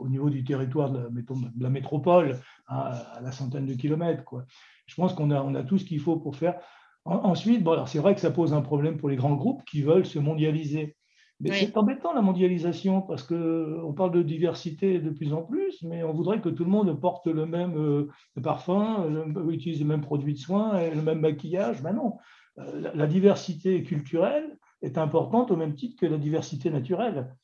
niveau 0.09 0.31
du 0.31 0.45
territoire 0.45 0.91
de 0.91 0.99
la, 0.99 1.11
mettons, 1.11 1.37
de 1.37 1.63
la 1.63 1.71
métropole, 1.71 2.39
à, 2.67 3.21
la 3.23 3.33
centaine 3.33 3.67
de 3.67 3.75
kilomètres. 3.75 4.25
Quoi. 4.25 4.45
Je 4.87 4.95
pense 4.95 5.13
qu'on 5.15 5.31
a, 5.31 5.43
on 5.43 5.55
a 5.55 5.63
tout 5.63 5.79
ce 5.79 5.85
qu'il 5.85 6.01
faut 6.01 6.17
pour 6.17 6.37
faire. 6.37 6.59
ensuite, 7.05 7.63
bon, 7.63 7.87
c'est 7.87 7.99
vrai 7.99 8.15
que 8.15 8.21
ça 8.21 8.31
pose 8.31 8.55
un 8.55 8.63
problème 8.63 8.97
pour 8.97 9.09
les 9.09 9.17
grands 9.17 9.37
groupes 9.37 9.63
qui 9.65 9.83
veulent 9.83 10.07
se 10.07 10.19
mondialiser. 10.19 10.97
Mais 11.41 11.53
c'est 11.53 11.77
embêtant 11.77 12.13
la 12.13 12.23
mondialisation 12.23 13.03
parce 13.03 13.25
qu'on 13.25 13.93
parle 13.97 14.13
de 14.13 14.23
diversité 14.23 15.01
de 15.01 15.11
plus 15.11 15.33
en 15.33 15.43
plus, 15.43 15.83
mais 15.83 16.05
on 16.05 16.13
voudrait 16.13 16.41
que 16.41 16.49
tout 16.49 16.63
le 16.63 16.71
monde 16.71 17.01
porte 17.01 17.27
le 17.27 17.47
même 17.47 17.77
euh, 17.77 18.09
parfum, 18.43 19.27
utilise 19.51 19.81
le 19.81 19.87
même 19.87 20.03
produit 20.03 20.35
de 20.35 20.39
soins, 20.39 20.79
et 20.79 20.95
le 20.95 21.03
même 21.03 21.19
maquillage. 21.19 21.83
Ben 21.83 21.95
non, 21.95 22.19
euh, 22.59 22.93
la 22.95 23.07
diversité 23.09 23.83
culturelle 23.83 24.57
est 24.83 24.99
importante 24.99 25.51
au 25.51 25.57
même 25.57 25.75
titre 25.75 26.01
que 26.01 26.07
la 26.07 26.19
diversité 26.19 26.71
naturelle. 26.71 27.35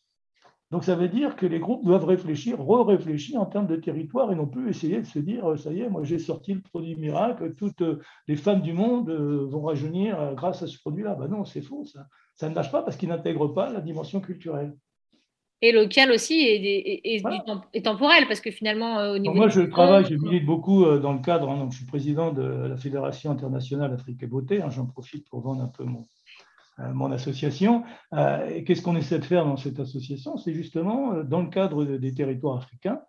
Donc 0.70 0.84
ça 0.84 0.94
veut 0.96 1.08
dire 1.08 1.37
que 1.37 1.46
les 1.46 1.58
groupes 1.58 1.84
doivent 1.84 2.04
réfléchir, 2.04 2.58
re-réfléchir 2.58 3.40
en 3.40 3.46
termes 3.46 3.66
de 3.66 3.76
territoire 3.76 4.30
et 4.32 4.34
non 4.34 4.46
plus 4.46 4.68
essayer 4.68 5.00
de 5.00 5.06
se 5.06 5.18
dire, 5.18 5.50
euh, 5.50 5.56
ça 5.56 5.72
y 5.72 5.80
est, 5.80 5.88
moi 5.88 6.04
j'ai 6.04 6.18
sorti 6.18 6.52
le 6.52 6.60
produit 6.60 6.94
miracle, 6.96 7.54
toutes 7.54 7.82
les 8.26 8.37
femmes 8.37 8.60
du 8.60 8.72
monde 8.72 9.10
vont 9.10 9.62
rajeunir 9.62 10.34
grâce 10.34 10.62
à 10.62 10.66
ce 10.66 10.78
produit-là. 10.78 11.14
Ben 11.14 11.28
non, 11.28 11.44
c'est 11.44 11.62
faux 11.62 11.84
ça 11.84 12.06
ça 12.38 12.48
ne 12.48 12.54
marche 12.54 12.70
pas 12.70 12.82
parce 12.82 12.96
qu'il 12.96 13.08
n'intègre 13.08 13.48
pas 13.48 13.70
la 13.70 13.80
dimension 13.80 14.20
culturelle. 14.20 14.75
Et 15.60 15.72
local 15.72 16.12
aussi 16.12 16.40
et, 16.40 17.20
temporel, 17.82 18.28
parce 18.28 18.40
que 18.40 18.52
finalement, 18.52 19.00
euh, 19.00 19.14
au 19.14 19.18
niveau. 19.18 19.34
moi, 19.34 19.48
je 19.48 19.62
travaille, 19.62 20.04
je 20.04 20.14
milite 20.14 20.46
beaucoup 20.46 20.84
euh, 20.84 21.00
dans 21.00 21.12
le 21.12 21.18
cadre, 21.18 21.50
hein, 21.50 21.58
donc 21.58 21.72
je 21.72 21.78
suis 21.78 21.87
président 21.87 22.32
de 22.32 22.42
la 22.42 22.76
Fédération 22.76 23.32
internationale 23.32 23.92
Afrique 23.92 24.22
et 24.22 24.28
Beauté, 24.28 24.62
hein, 24.62 24.70
j'en 24.70 24.87
profite 24.87 25.28
pour 25.28 25.40
vendre 25.40 25.62
un 25.62 25.66
peu 25.66 25.82
mon, 25.82 25.98
euh, 25.98 26.02
mon 26.78 27.11
association. 27.11 27.85
et 28.50 28.64
qu'est-ce 28.64 28.82
qu'on 28.82 28.97
essaie 28.97 29.18
de 29.18 29.25
faire 29.25 29.44
dans 29.44 29.56
cette 29.56 29.80
association? 29.80 30.37
C'est 30.37 30.54
justement, 30.54 31.25
dans 31.25 31.42
le 31.42 31.49
cadre 31.49 31.85
des 31.85 32.14
territoires 32.14 32.56
africains, 32.56 33.00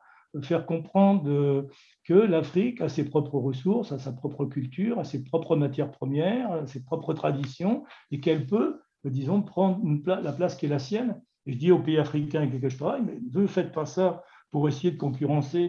faire 0.42 0.66
comprendre 0.66 1.68
que 2.04 2.14
l'Afrique 2.14 2.82
a 2.82 2.90
ses 2.90 3.06
propres 3.06 3.38
ressources, 3.38 3.92
a 3.92 4.00
sa 4.00 4.12
propre 4.12 4.46
culture, 4.46 5.00
a 5.00 5.04
ses 5.04 5.24
propres 5.24 5.56
matières 5.56 5.92
premières, 5.92 6.68
ses 6.68 6.84
propres 6.84 7.14
traditions, 7.14 7.84
et 8.12 8.20
qu'elle 8.20 8.48
peut 8.48 8.80
disons, 9.06 9.42
prendre 9.42 9.82
la 10.06 10.34
place 10.34 10.56
qui 10.56 10.66
est 10.66 10.70
la 10.70 10.80
sienne. 10.80 11.22
Et 11.46 11.54
je 11.54 11.58
dis 11.58 11.72
aux 11.72 11.80
pays 11.80 11.98
africains 11.98 12.42
avec 12.42 12.54
lesquels 12.54 12.72
je 12.72 12.78
travaille, 12.78 13.02
mais 13.02 13.20
ne 13.34 13.48
faites 13.48 13.72
pas 13.72 13.86
ça 13.86 14.24
pour 14.52 14.68
essayer 14.68 14.92
de 14.92 14.98
concurrencer 14.98 15.68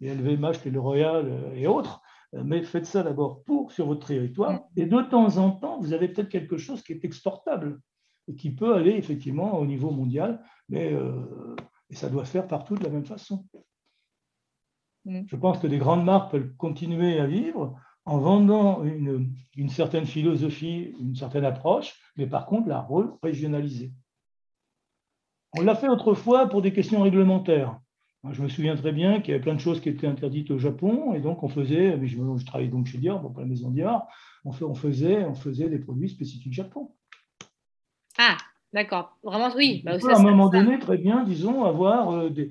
les, 0.00 0.14
LVMH, 0.14 0.64
les 0.64 0.70
L'Oréal 0.70 1.26
euh, 1.28 1.54
et 1.54 1.66
autres, 1.66 2.00
euh, 2.00 2.15
mais 2.44 2.62
faites 2.62 2.86
ça 2.86 3.02
d'abord 3.02 3.42
pour 3.44 3.72
sur 3.72 3.86
votre 3.86 4.06
territoire. 4.06 4.52
Mm. 4.52 4.60
Et 4.76 4.86
de 4.86 5.02
temps 5.02 5.36
en 5.38 5.50
temps, 5.50 5.80
vous 5.80 5.92
avez 5.92 6.08
peut-être 6.08 6.28
quelque 6.28 6.56
chose 6.56 6.82
qui 6.82 6.92
est 6.92 7.04
exportable 7.04 7.80
et 8.28 8.34
qui 8.34 8.50
peut 8.50 8.74
aller 8.74 8.92
effectivement 8.92 9.58
au 9.58 9.66
niveau 9.66 9.90
mondial, 9.90 10.42
mais 10.68 10.92
euh, 10.92 11.56
et 11.90 11.94
ça 11.94 12.08
doit 12.08 12.24
se 12.24 12.32
faire 12.32 12.48
partout 12.48 12.74
de 12.74 12.84
la 12.84 12.90
même 12.90 13.04
façon. 13.04 13.46
Mm. 15.04 15.22
Je 15.26 15.36
pense 15.36 15.58
que 15.58 15.66
des 15.66 15.78
grandes 15.78 16.04
marques 16.04 16.32
peuvent 16.32 16.54
continuer 16.56 17.18
à 17.18 17.26
vivre 17.26 17.78
en 18.04 18.18
vendant 18.18 18.84
une, 18.84 19.32
une, 19.56 19.68
certaine 19.68 20.06
philosophie, 20.06 20.94
une 21.00 21.16
certaine 21.16 21.44
approche, 21.44 21.98
mais 22.16 22.26
par 22.26 22.46
contre 22.46 22.68
la 22.68 22.86
régionaliser. 23.22 23.92
On 25.58 25.62
l'a 25.62 25.74
fait 25.74 25.88
autrefois 25.88 26.48
pour 26.48 26.62
des 26.62 26.72
questions 26.72 27.02
réglementaires. 27.02 27.80
Je 28.32 28.42
me 28.42 28.48
souviens 28.48 28.76
très 28.76 28.92
bien 28.92 29.20
qu'il 29.20 29.32
y 29.32 29.34
avait 29.34 29.42
plein 29.42 29.54
de 29.54 29.60
choses 29.60 29.80
qui 29.80 29.88
étaient 29.88 30.06
interdites 30.06 30.50
au 30.50 30.58
Japon, 30.58 31.14
et 31.14 31.20
donc 31.20 31.42
on 31.42 31.48
faisait, 31.48 31.96
mais 31.96 32.06
je, 32.06 32.16
je 32.16 32.46
travaillais 32.46 32.70
donc 32.70 32.86
chez 32.86 32.98
Dior, 32.98 33.20
pour 33.20 33.40
la 33.40 33.46
maison 33.46 33.70
Dior, 33.70 34.06
on, 34.44 34.52
on, 34.62 34.74
faisait, 34.74 35.24
on 35.24 35.34
faisait 35.34 35.68
des 35.68 35.78
produits 35.78 36.08
spécifiques 36.08 36.52
Japon. 36.52 36.92
Ah, 38.18 38.36
d'accord. 38.72 39.16
Vraiment, 39.22 39.50
oui. 39.56 39.82
Bah, 39.84 39.92
à 39.92 40.18
un 40.18 40.22
moment 40.22 40.48
donné, 40.48 40.78
très 40.78 40.98
bien, 40.98 41.24
disons, 41.24 41.64
avoir 41.64 42.10
euh, 42.10 42.30
des, 42.30 42.50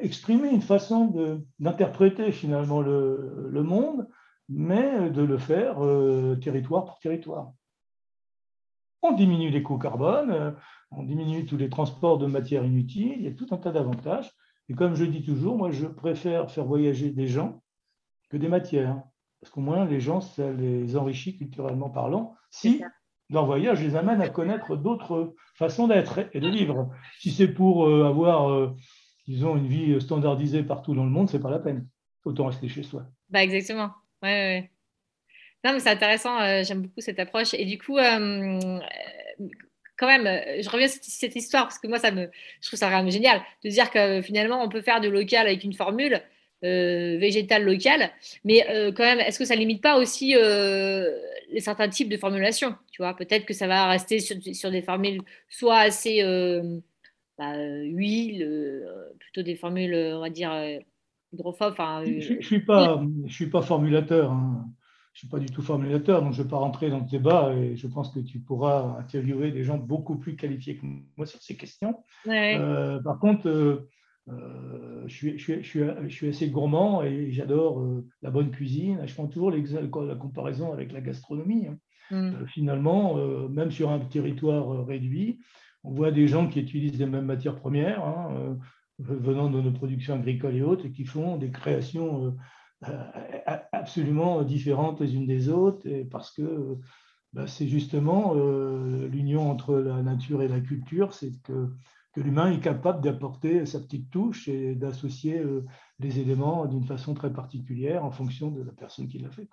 exprimer 0.00 0.50
une 0.50 0.62
façon 0.62 1.42
d'interpréter 1.58 2.32
finalement 2.32 2.80
le, 2.80 3.48
le 3.50 3.62
monde 3.62 4.06
mais 4.48 5.10
de 5.10 5.22
le 5.22 5.38
faire 5.38 5.82
euh, 5.84 6.36
territoire 6.36 6.84
par 6.84 6.98
territoire. 6.98 7.52
On 9.02 9.12
diminue 9.12 9.50
les 9.50 9.62
coûts 9.62 9.78
carbone, 9.78 10.30
euh, 10.30 10.50
on 10.90 11.02
diminue 11.02 11.46
tous 11.46 11.56
les 11.56 11.68
transports 11.68 12.18
de 12.18 12.26
matières 12.26 12.64
inutiles, 12.64 13.16
il 13.16 13.22
y 13.22 13.28
a 13.28 13.32
tout 13.32 13.46
un 13.50 13.56
tas 13.56 13.72
d'avantages. 13.72 14.30
Et 14.68 14.74
comme 14.74 14.94
je 14.94 15.04
dis 15.04 15.22
toujours, 15.22 15.56
moi, 15.56 15.70
je 15.70 15.86
préfère 15.86 16.50
faire 16.50 16.64
voyager 16.64 17.10
des 17.10 17.26
gens 17.26 17.62
que 18.30 18.36
des 18.36 18.48
matières. 18.48 19.02
Parce 19.40 19.52
qu'au 19.52 19.60
moins, 19.60 19.84
les 19.84 20.00
gens, 20.00 20.20
ça 20.20 20.50
les 20.52 20.96
enrichit 20.96 21.36
culturellement 21.36 21.90
parlant, 21.90 22.34
si 22.50 22.82
leur 23.30 23.44
voyage 23.46 23.82
les 23.82 23.96
amène 23.96 24.22
à 24.22 24.28
connaître 24.28 24.76
d'autres 24.76 25.34
façons 25.54 25.86
d'être 25.86 26.20
et 26.32 26.40
de 26.40 26.48
vivre. 26.48 26.90
Si 27.18 27.30
c'est 27.30 27.48
pour 27.48 27.86
euh, 27.86 28.06
avoir, 28.06 28.74
disons, 29.26 29.56
une 29.56 29.66
vie 29.66 30.00
standardisée 30.00 30.62
partout 30.62 30.94
dans 30.94 31.04
le 31.04 31.10
monde, 31.10 31.28
ce 31.28 31.36
n'est 31.36 31.42
pas 31.42 31.50
la 31.50 31.58
peine. 31.58 31.86
Autant 32.24 32.46
rester 32.46 32.68
chez 32.68 32.82
soi. 32.82 33.04
Bah 33.28 33.42
exactement. 33.42 33.90
Ouais, 34.22 34.70
Non, 35.62 35.74
mais 35.74 35.80
c'est 35.80 35.90
intéressant, 35.90 36.38
j'aime 36.62 36.80
beaucoup 36.80 37.00
cette 37.00 37.18
approche. 37.18 37.52
Et 37.52 37.66
du 37.66 37.76
coup, 37.76 37.98
quand 40.04 40.18
même, 40.18 40.40
je 40.60 40.68
reviens 40.68 40.88
sur 40.88 41.00
cette 41.02 41.36
histoire 41.36 41.64
parce 41.64 41.78
que 41.78 41.86
moi, 41.86 41.98
ça 41.98 42.10
me, 42.10 42.30
je 42.60 42.66
trouve 42.66 42.78
ça 42.78 42.88
vraiment 42.88 43.10
génial 43.10 43.40
de 43.64 43.70
dire 43.70 43.90
que 43.90 44.22
finalement, 44.22 44.62
on 44.62 44.68
peut 44.68 44.82
faire 44.82 45.00
de 45.00 45.08
local 45.08 45.46
avec 45.46 45.64
une 45.64 45.74
formule 45.74 46.20
végétale 46.62 47.62
locale, 47.62 48.10
mais 48.42 48.64
quand 48.96 49.02
même, 49.02 49.20
est-ce 49.20 49.38
que 49.38 49.44
ça 49.44 49.54
limite 49.54 49.82
pas 49.82 49.98
aussi 49.98 50.34
les 50.34 51.60
certains 51.60 51.90
types 51.90 52.08
de 52.08 52.16
formulations 52.16 52.74
Tu 52.90 53.02
vois, 53.02 53.14
peut-être 53.14 53.44
que 53.44 53.52
ça 53.52 53.66
va 53.66 53.86
rester 53.88 54.18
sur, 54.18 54.70
des 54.70 54.80
formules 54.80 55.20
soit 55.50 55.80
assez 55.80 56.22
bah, 57.36 57.52
huile, 57.82 58.48
plutôt 59.18 59.42
des 59.42 59.56
formules, 59.56 59.94
on 59.94 60.20
va 60.20 60.30
dire 60.30 60.52
hydrophobes. 61.34 61.74
je, 61.76 62.32
ne 62.32 62.40
suis 62.40 62.60
pas, 62.60 63.02
je 63.26 63.34
suis 63.34 63.50
pas 63.50 63.60
formulateur. 63.60 64.30
Hein 64.30 64.64
je 65.14 65.18
ne 65.18 65.20
suis 65.20 65.28
pas 65.28 65.38
du 65.38 65.46
tout 65.46 65.62
formulateur, 65.62 66.22
donc 66.22 66.32
je 66.32 66.40
ne 66.40 66.42
vais 66.42 66.50
pas 66.50 66.56
rentrer 66.56 66.90
dans 66.90 66.98
le 66.98 67.04
débat 67.04 67.54
et 67.54 67.76
je 67.76 67.86
pense 67.86 68.10
que 68.10 68.18
tu 68.18 68.40
pourras 68.40 68.98
interviewer 68.98 69.52
des 69.52 69.62
gens 69.62 69.78
beaucoup 69.78 70.16
plus 70.16 70.34
qualifiés 70.34 70.76
que 70.76 70.86
moi 71.16 71.24
sur 71.24 71.40
ces 71.40 71.56
questions. 71.56 72.02
Euh, 72.26 73.00
par 73.00 73.20
contre, 73.20 73.46
euh, 73.46 73.88
euh, 74.28 75.04
je, 75.06 75.14
suis, 75.14 75.38
je, 75.38 76.08
suis, 76.08 76.28
assez 76.28 76.50
gourmand 76.50 77.04
et 77.04 77.30
j'adore 77.30 77.86
la 78.22 78.30
bonne 78.32 78.50
cuisine. 78.50 79.02
Je 79.06 79.14
prends 79.14 79.28
toujours 79.28 79.52
la 79.52 80.16
comparaison 80.16 80.72
avec 80.72 80.90
la 80.90 81.00
gastronomie. 81.00 81.68
Hein. 81.68 81.78
Mm. 82.10 82.46
finalement, 82.48 83.14
même 83.48 83.70
sur 83.70 83.90
un 83.90 84.00
territoire 84.00 84.84
réduit, 84.84 85.38
on 85.84 85.92
voit 85.92 86.10
des 86.10 86.26
gens 86.26 86.48
qui 86.48 86.60
utilisent 86.60 86.98
les 86.98 87.06
mêmes 87.06 87.24
matières 87.24 87.56
premières, 87.56 88.04
hein, 88.04 88.58
venant 88.98 89.48
de 89.48 89.60
nos 89.60 89.70
productions 89.70 90.14
agricoles 90.14 90.56
et 90.56 90.62
autres, 90.62 90.86
et 90.86 90.90
qui 90.90 91.04
font 91.04 91.36
des 91.36 91.50
créations 91.50 92.36
absolument 93.72 94.42
différentes 94.42 95.00
les 95.00 95.14
unes 95.14 95.26
des 95.26 95.48
autres, 95.48 95.86
et 95.86 96.04
parce 96.04 96.30
que 96.32 96.78
bah, 97.34 97.48
c'est 97.48 97.66
justement 97.66 98.34
euh, 98.36 99.08
l'union 99.08 99.50
entre 99.50 99.74
la 99.74 100.02
nature 100.02 100.40
et 100.40 100.48
la 100.48 100.60
culture, 100.60 101.12
c'est 101.12 101.32
que, 101.42 101.68
que 102.12 102.20
l'humain 102.20 102.52
est 102.52 102.60
capable 102.60 103.02
d'apporter 103.02 103.66
sa 103.66 103.80
petite 103.80 104.08
touche 104.10 104.46
et 104.46 104.76
d'associer 104.76 105.40
euh, 105.40 105.64
les 105.98 106.20
éléments 106.20 106.66
d'une 106.66 106.84
façon 106.84 107.12
très 107.12 107.32
particulière 107.32 108.04
en 108.04 108.12
fonction 108.12 108.52
de 108.52 108.62
la 108.62 108.70
personne 108.70 109.08
qui 109.08 109.18
l'a 109.18 109.30
fait. 109.30 109.48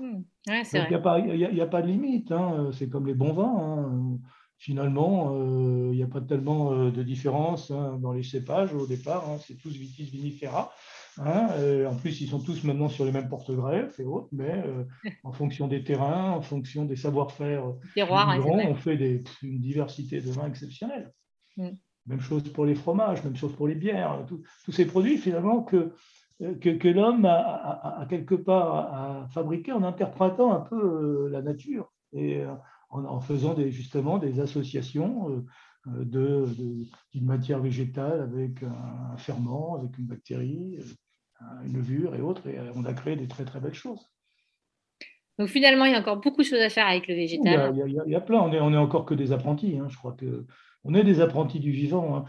Mmh. 0.00 0.22
il 0.46 0.52
n'y 0.88 0.94
a, 0.94 1.64
a, 1.64 1.66
pas 1.66 1.82
de 1.82 1.88
limite, 1.88 2.32
hein. 2.32 2.70
c'est 2.72 2.88
comme 2.88 3.06
les 3.06 3.14
bons 3.14 3.34
vins. 3.34 3.56
Hein. 3.58 4.18
Finalement, 4.56 5.36
il 5.36 5.96
n'y 5.96 6.02
a 6.02 6.08
pas 6.08 6.20
tellement 6.20 6.90
de 6.90 7.02
différence 7.04 7.70
hein, 7.70 7.96
dans 8.00 8.12
les 8.12 8.24
cépages 8.24 8.74
au 8.74 8.86
départ, 8.86 9.24
c'est 9.46 9.54
tous 9.54 9.70
vitis 9.70 10.10
vinifera. 10.10 10.72
Hein, 11.20 11.48
en 11.86 11.94
plus, 11.96 12.20
ils 12.20 12.28
sont 12.28 12.38
tous 12.38 12.64
maintenant 12.64 12.88
sur 12.88 13.04
les 13.04 13.12
mêmes 13.12 13.28
porte-greffes 13.28 13.98
et 13.98 14.04
autres, 14.04 14.28
mais 14.32 14.62
euh, 14.66 14.84
en 15.24 15.32
fonction 15.32 15.66
des 15.66 15.82
terrains, 15.82 16.32
en 16.32 16.42
fonction 16.42 16.84
des 16.84 16.96
savoir-faire, 16.96 17.64
on 18.70 18.74
fait 18.74 18.96
des, 18.96 19.24
une 19.42 19.60
diversité 19.60 20.20
de 20.20 20.30
vins 20.30 20.46
exceptionnelle. 20.46 21.12
Mm. 21.56 21.70
Même 22.06 22.20
chose 22.20 22.44
pour 22.52 22.64
les 22.64 22.74
fromages, 22.74 23.22
même 23.24 23.36
chose 23.36 23.54
pour 23.54 23.68
les 23.68 23.74
bières, 23.74 24.24
tous 24.64 24.72
ces 24.72 24.86
produits 24.86 25.18
finalement 25.18 25.62
que, 25.62 25.92
que, 26.38 26.70
que 26.70 26.88
l'homme 26.88 27.26
a, 27.26 28.06
quelque 28.08 28.34
part 28.34 28.74
à 28.74 29.28
fabriquer 29.28 29.72
en 29.72 29.82
interprétant 29.82 30.52
un 30.52 30.60
peu 30.60 30.80
euh, 30.80 31.28
la 31.30 31.42
nature 31.42 31.92
et 32.14 32.40
euh, 32.40 32.54
en, 32.90 33.20
faisant 33.20 33.52
des, 33.52 33.70
justement 33.70 34.16
des 34.16 34.40
associations 34.40 35.44
d'une 35.84 36.08
de, 37.14 37.20
matière 37.20 37.60
végétale 37.60 38.22
avec 38.22 38.62
un 38.62 39.16
ferment, 39.18 39.76
avec 39.76 39.98
une 39.98 40.06
bactérie 40.06 40.78
une 41.64 41.74
levure 41.74 42.14
et 42.14 42.20
autres, 42.20 42.46
et 42.48 42.58
euh, 42.58 42.72
on 42.74 42.84
a 42.84 42.92
créé 42.92 43.16
des 43.16 43.28
très 43.28 43.44
très 43.44 43.60
belles 43.60 43.74
choses. 43.74 44.08
Donc 45.38 45.48
finalement, 45.48 45.84
il 45.84 45.92
y 45.92 45.94
a 45.94 46.00
encore 46.00 46.20
beaucoup 46.20 46.42
de 46.42 46.46
choses 46.46 46.60
à 46.60 46.68
faire 46.68 46.86
avec 46.86 47.06
le 47.06 47.14
végétal. 47.14 47.72
Il 47.86 48.10
y 48.10 48.14
a, 48.14 48.20
plein, 48.20 48.40
on 48.40 48.52
est, 48.52 48.60
on 48.60 48.72
est 48.72 48.78
encore 48.78 49.04
que 49.04 49.14
des 49.14 49.32
apprentis, 49.32 49.78
hein. 49.78 49.86
je 49.88 49.96
crois 49.96 50.12
que 50.12 50.46
on 50.84 50.94
est 50.94 51.04
des 51.04 51.20
apprentis 51.20 51.60
du 51.60 51.70
vivant. 51.70 52.16
Hein. 52.16 52.24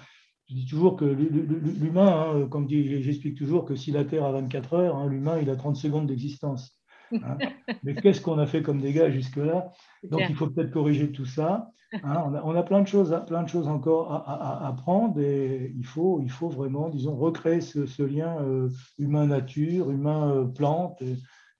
Je 0.47 0.55
dis 0.55 0.65
toujours 0.65 0.95
que 0.95 1.05
l'humain, 1.05 2.33
hein, 2.33 2.47
comme 2.47 2.67
j'explique 2.69 3.37
toujours 3.37 3.65
que 3.65 3.75
si 3.75 3.91
la 3.91 4.03
Terre 4.03 4.25
a 4.25 4.31
24 4.31 4.73
heures, 4.73 5.07
l'humain, 5.07 5.39
il 5.39 5.49
a 5.49 5.55
30 5.55 5.75
secondes 5.75 6.07
d'existence. 6.07 6.79
Mais 7.83 7.95
qu'est-ce 7.95 8.21
qu'on 8.21 8.37
a 8.39 8.45
fait 8.45 8.61
comme 8.61 8.81
dégâts 8.81 9.09
jusque-là? 9.09 9.71
Donc 10.03 10.21
il 10.27 10.35
faut 10.35 10.47
peut-être 10.47 10.71
corriger 10.71 11.11
tout 11.11 11.25
ça. 11.25 11.69
Hein, 12.03 12.31
on, 12.43 12.55
a, 12.55 12.63
plein 12.63 12.81
de 12.81 12.87
choses, 12.87 13.19
plein 13.27 13.41
de 13.41 13.49
choses 13.49 13.67
encore 13.67 14.11
à, 14.11 14.67
apprendre 14.67 15.19
et 15.19 15.73
il 15.75 15.85
faut, 15.85 16.19
il 16.21 16.29
faut 16.29 16.49
vraiment, 16.49 16.89
disons, 16.89 17.15
recréer 17.15 17.61
ce, 17.61 18.03
lien 18.03 18.37
euh, 18.41 18.69
humain-nature, 18.99 19.89
humain-plante. 19.89 21.01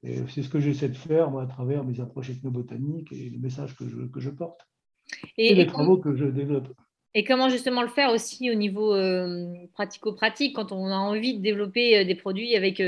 C'est 0.03 0.43
ce 0.43 0.49
que 0.49 0.59
j'essaie 0.59 0.89
de 0.89 0.95
faire 0.95 1.31
moi, 1.31 1.43
à 1.43 1.47
travers 1.47 1.83
mes 1.83 1.99
approches 1.99 2.29
ethnobotaniques 2.29 3.11
et 3.11 3.29
les 3.29 3.37
messages 3.37 3.75
que 3.75 3.87
je, 3.87 3.97
que 4.05 4.19
je 4.19 4.29
porte. 4.29 4.61
Et, 5.37 5.55
les 5.55 5.65
travaux 5.65 5.97
que 5.97 6.15
je 6.15 6.25
développe. 6.25 6.69
Et 7.15 7.23
comment 7.23 7.49
justement 7.49 7.81
le 7.81 7.87
faire 7.87 8.11
aussi 8.11 8.51
au 8.51 8.53
niveau 8.53 8.93
euh, 8.93 9.51
pratico-pratique 9.73 10.55
quand 10.55 10.71
on 10.71 10.85
a 10.85 10.95
envie 10.95 11.37
de 11.37 11.41
développer 11.41 11.97
euh, 11.97 12.05
des 12.05 12.13
produits 12.13 12.55
avec, 12.55 12.81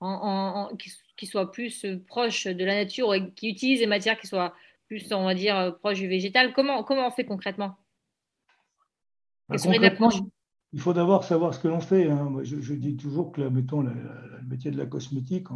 en, 0.00 0.68
qui, 1.16 1.26
soient 1.26 1.50
plus 1.50 1.86
proches 2.06 2.46
de 2.46 2.64
la 2.64 2.74
nature 2.74 3.14
et 3.14 3.30
qui 3.30 3.48
utilisent 3.48 3.80
des 3.80 3.86
matières 3.86 4.20
qui 4.20 4.26
soient 4.26 4.54
plus, 4.86 5.12
on 5.12 5.24
va 5.24 5.34
dire, 5.34 5.56
euh, 5.56 5.70
proche 5.70 5.98
du 5.98 6.08
végétal. 6.08 6.52
Comment, 6.52 6.82
comment 6.84 7.06
on 7.06 7.10
fait 7.10 7.24
concrètement? 7.24 7.76
Bah, 9.48 9.56
il 10.74 10.80
faut 10.80 10.92
d'abord 10.92 11.22
savoir 11.22 11.54
ce 11.54 11.60
que 11.60 11.68
l'on 11.68 11.80
fait. 11.80 12.10
Hein. 12.10 12.24
Moi, 12.30 12.42
je, 12.42 12.74
dis 12.74 12.96
toujours 12.96 13.30
que, 13.30 13.42
mettons, 13.42 13.82
le, 13.82 13.92
métier 14.48 14.72
de 14.72 14.76
la 14.76 14.86
cosmétique, 14.86 15.46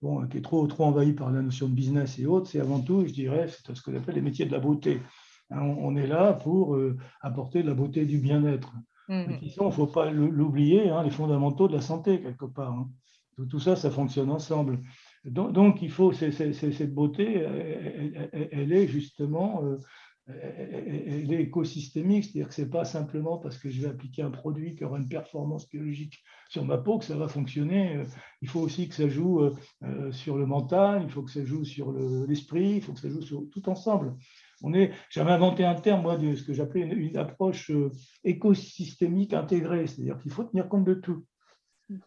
bon, 0.00 0.26
qui 0.26 0.38
est 0.38 0.42
trop, 0.42 0.66
trop 0.66 0.84
envahi 0.84 1.12
par 1.12 1.30
la 1.30 1.42
notion 1.42 1.68
de 1.68 1.74
business 1.74 2.18
et 2.18 2.24
autres, 2.24 2.48
c'est 2.48 2.60
avant 2.60 2.80
tout, 2.80 3.06
je 3.06 3.12
dirais, 3.12 3.48
c'est 3.48 3.74
ce 3.74 3.82
qu'on 3.82 3.94
appelle 3.94 4.14
les 4.14 4.22
métiers 4.22 4.46
de 4.46 4.52
la 4.52 4.60
beauté. 4.60 5.02
Hein, 5.50 5.60
on, 5.60 5.94
est 5.96 6.06
là 6.06 6.32
pour 6.32 6.74
euh, 6.76 6.96
apporter 7.20 7.62
de 7.62 7.68
la 7.68 7.74
beauté 7.74 8.00
et 8.00 8.06
du 8.06 8.18
bien-être. 8.18 8.72
Mmh. 9.08 9.24
Il 9.42 9.54
ne 9.62 9.70
faut 9.70 9.86
pas 9.86 10.10
l'oublier, 10.10 10.88
hein, 10.88 11.02
les 11.02 11.10
fondamentaux 11.10 11.68
de 11.68 11.74
la 11.74 11.82
santé, 11.82 12.22
quelque 12.22 12.46
part. 12.46 12.86
Tout, 13.36 13.44
tout, 13.44 13.60
ça, 13.60 13.76
ça 13.76 13.90
fonctionne 13.90 14.30
ensemble. 14.30 14.80
Donc, 15.24 15.82
il 15.82 15.90
faut, 15.90 16.12
cette 16.12 16.94
beauté, 16.94 17.46
elle, 18.50 18.72
est 18.72 18.88
justement 18.88 19.62
euh, 20.28 21.18
elle 21.18 21.32
écosystémique, 21.32 22.24
c'est-à-dire 22.24 22.48
que 22.48 22.54
ce 22.54 22.62
n'est 22.62 22.68
pas 22.68 22.84
simplement 22.84 23.38
parce 23.38 23.58
que 23.58 23.68
je 23.68 23.82
vais 23.82 23.88
appliquer 23.88 24.22
un 24.22 24.30
produit 24.30 24.76
qui 24.76 24.84
aura 24.84 24.98
une 24.98 25.08
performance 25.08 25.68
biologique 25.68 26.22
sur 26.48 26.64
ma 26.64 26.78
peau 26.78 26.98
que 26.98 27.04
ça 27.04 27.16
va 27.16 27.26
fonctionner. 27.26 27.96
Euh, 27.96 28.04
il 28.40 28.48
faut 28.48 28.60
aussi 28.60 28.88
que 28.88 28.94
ça 28.94 29.08
joue 29.08 29.40
euh, 29.40 30.12
sur 30.12 30.36
le 30.36 30.46
mental, 30.46 31.02
il 31.04 31.10
faut 31.10 31.22
que 31.22 31.30
ça 31.30 31.44
joue 31.44 31.64
sur 31.64 31.92
l'esprit, 31.92 32.76
il 32.76 32.82
faut 32.82 32.92
que 32.92 33.00
ça 33.00 33.08
joue 33.08 33.22
sur 33.22 33.42
tout 33.50 33.68
ensemble. 33.68 34.14
J'avais 35.10 35.32
inventé 35.32 35.64
un 35.64 35.74
terme, 35.74 36.02
moi, 36.02 36.16
de 36.16 36.36
ce 36.36 36.44
que 36.44 36.52
j'appelais 36.52 36.82
une, 36.82 37.16
approche 37.16 37.72
écosystémique 38.22 39.34
intégrée, 39.34 39.88
c'est-à-dire 39.88 40.20
qu'il 40.20 40.30
faut 40.30 40.44
tenir 40.44 40.68
compte 40.68 40.84
de 40.84 40.94
tout. 40.94 41.24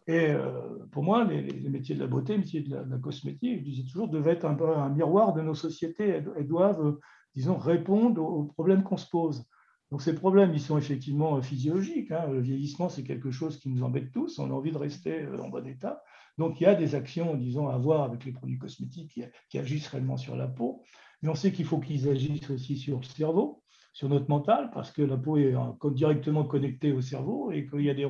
Et 0.06 0.30
euh, 0.30 0.78
pour 0.92 1.02
moi, 1.02 1.24
les, 1.24 1.42
métiers 1.68 1.94
de 1.94 2.00
la 2.00 2.06
beauté, 2.06 2.32
les 2.32 2.38
métiers 2.38 2.60
de 2.62 2.74
la, 2.74 2.98
cosmétique, 2.98 3.60
je 3.60 3.64
disais 3.64 3.82
toujours, 3.82 4.08
devaient 4.08 4.32
être 4.32 4.44
un, 4.44 4.88
miroir 4.90 5.34
de 5.34 5.42
nos 5.42 5.54
sociétés. 5.54 6.22
Elles, 6.36 6.46
doivent, 6.46 6.84
euh, 6.84 7.00
disons, 7.34 7.56
répondre 7.56 8.22
aux, 8.22 8.44
problèmes 8.44 8.82
qu'on 8.82 8.96
se 8.96 9.08
pose. 9.08 9.44
Donc 9.90 10.02
ces 10.02 10.14
problèmes, 10.14 10.52
ils 10.52 10.60
sont 10.60 10.78
effectivement 10.78 11.40
physiologiques. 11.40 12.10
Hein. 12.10 12.26
Le 12.30 12.40
vieillissement, 12.40 12.88
c'est 12.88 13.04
quelque 13.04 13.30
chose 13.30 13.58
qui 13.58 13.68
nous 13.68 13.82
embête 13.84 14.10
tous. 14.12 14.38
On 14.38 14.50
a 14.50 14.54
envie 14.54 14.72
de 14.72 14.78
rester 14.78 15.22
euh, 15.22 15.38
en 15.38 15.48
bon 15.48 15.66
état. 15.66 16.02
Donc 16.38 16.60
il 16.60 16.64
y 16.64 16.66
a 16.66 16.74
des 16.74 16.94
actions, 16.94 17.34
disons, 17.34 17.68
à 17.68 17.74
avoir 17.74 18.02
avec 18.02 18.24
les 18.24 18.32
produits 18.32 18.58
cosmétiques 18.58 19.20
qui 19.48 19.58
agissent 19.58 19.88
réellement 19.88 20.16
sur 20.16 20.36
la 20.36 20.48
peau. 20.48 20.82
Mais 21.22 21.28
on 21.28 21.34
sait 21.34 21.52
qu'il 21.52 21.64
faut 21.64 21.78
qu'ils 21.78 22.08
agissent 22.08 22.50
aussi 22.50 22.76
sur 22.76 22.98
le 22.98 23.04
cerveau 23.04 23.62
sur 23.96 24.10
notre 24.10 24.28
mental, 24.28 24.70
parce 24.74 24.90
que 24.90 25.00
la 25.00 25.16
peau 25.16 25.38
est 25.38 25.54
directement 25.94 26.44
connectée 26.44 26.92
au 26.92 27.00
cerveau 27.00 27.50
et 27.50 27.66
qu'il 27.66 27.80
y 27.80 27.88
a 27.88 27.94
des 27.94 28.06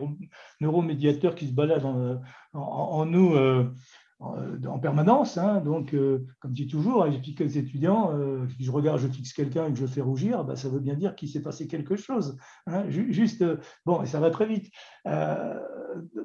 neuromédiateurs 0.61 1.37
qui 1.37 1.47
se 1.47 1.53
baladent 1.53 2.21
en, 2.53 3.07
nous 3.07 3.37
euh, 3.37 3.73
en, 4.21 4.81
permanence. 4.81 5.39
Hein. 5.39 5.61
Donc, 5.61 5.95
euh, 5.95 6.27
comme 6.41 6.51
je 6.51 6.65
dis 6.65 6.67
toujours, 6.67 7.09
j'explique 7.09 7.41
aux 7.41 7.47
étudiants, 7.47 8.11
euh, 8.15 8.49
si 8.49 8.65
je 8.65 8.73
regarde, 8.73 8.99
je 8.99 9.07
fixe 9.07 9.33
quelqu'un 9.33 9.69
et 9.69 9.73
que 9.73 9.79
je 9.79 9.87
fais 9.87 10.01
rougir, 10.01 10.43
bah, 10.43 10.57
ça 10.57 10.69
veut 10.69 10.81
bien 10.81 10.95
dire 10.95 11.15
qu'il 11.15 11.29
s'est 11.29 11.43
passé 11.43 11.69
quelque 11.69 11.95
chose. 11.95 12.37
Hein. 12.67 12.91
Juste, 12.91 13.45
bon, 13.85 14.03
et 14.03 14.07
ça 14.07 14.19
va 14.19 14.31
très 14.31 14.47
vite. 14.47 14.73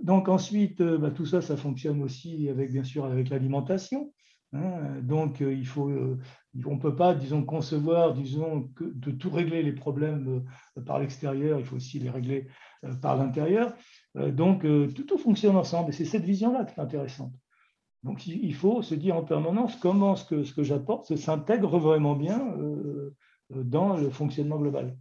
donc 0.02 0.28
ensuite, 0.28 0.82
bah, 0.82 1.12
tout 1.12 1.28
ça, 1.28 1.40
ça 1.40 1.56
fonctionne 1.56 2.02
aussi 2.02 2.50
avec, 2.50 2.72
bien 2.72 2.84
sûr, 2.84 3.06
avec 3.06 3.30
l'alimentation. 3.30 4.12
Hein. 4.54 5.00
donc, 5.02 5.40
il 5.40 5.66
faut 5.66 6.18
on 6.66 6.76
ne 6.76 6.80
peut 6.80 6.96
pas, 6.96 7.14
disons, 7.14 7.44
concevoir, 7.44 8.14
disons, 8.14 8.70
de 8.80 9.12
tout 9.12 9.30
régler 9.30 9.64
les 9.64 9.72
problèmes 9.72 10.44
euh, 10.78 10.82
par 10.82 11.00
l'extérieur, 11.00 11.60
il 11.60 11.66
faut 11.66 11.78
aussi 11.78 12.00
les 12.00 12.10
régler 12.10 12.48
euh, 12.84 12.94
par 12.96 13.16
l'intérieur. 13.16 13.74
Euh, 14.18 14.32
donc, 14.32 14.66
tout, 14.94 15.18
fonctionne 15.18 15.56
ensemble 15.56 15.90
et 15.90 15.94
c'est 15.94 16.06
cette 16.06 16.24
vision-là 16.24 16.66
qui 16.66 16.74
est 16.80 16.84
intéressante. 16.84 17.34
Donc, 18.04 18.26
il 18.26 18.56
faut 18.56 18.82
se 18.82 18.96
dire 18.96 19.16
en 19.16 19.24
permanence 19.24 19.76
comment 19.76 20.16
ce 20.16 20.26
que, 20.26 20.44
ce 20.44 20.54
que 20.54 20.64
j'apporte 20.64 21.16
s'intègre 21.16 21.78
vraiment 21.78 22.16
bien 22.16 22.42
dans 23.52 23.96
le 23.96 24.10
fonctionnement 24.10 24.58
global. 24.58 24.98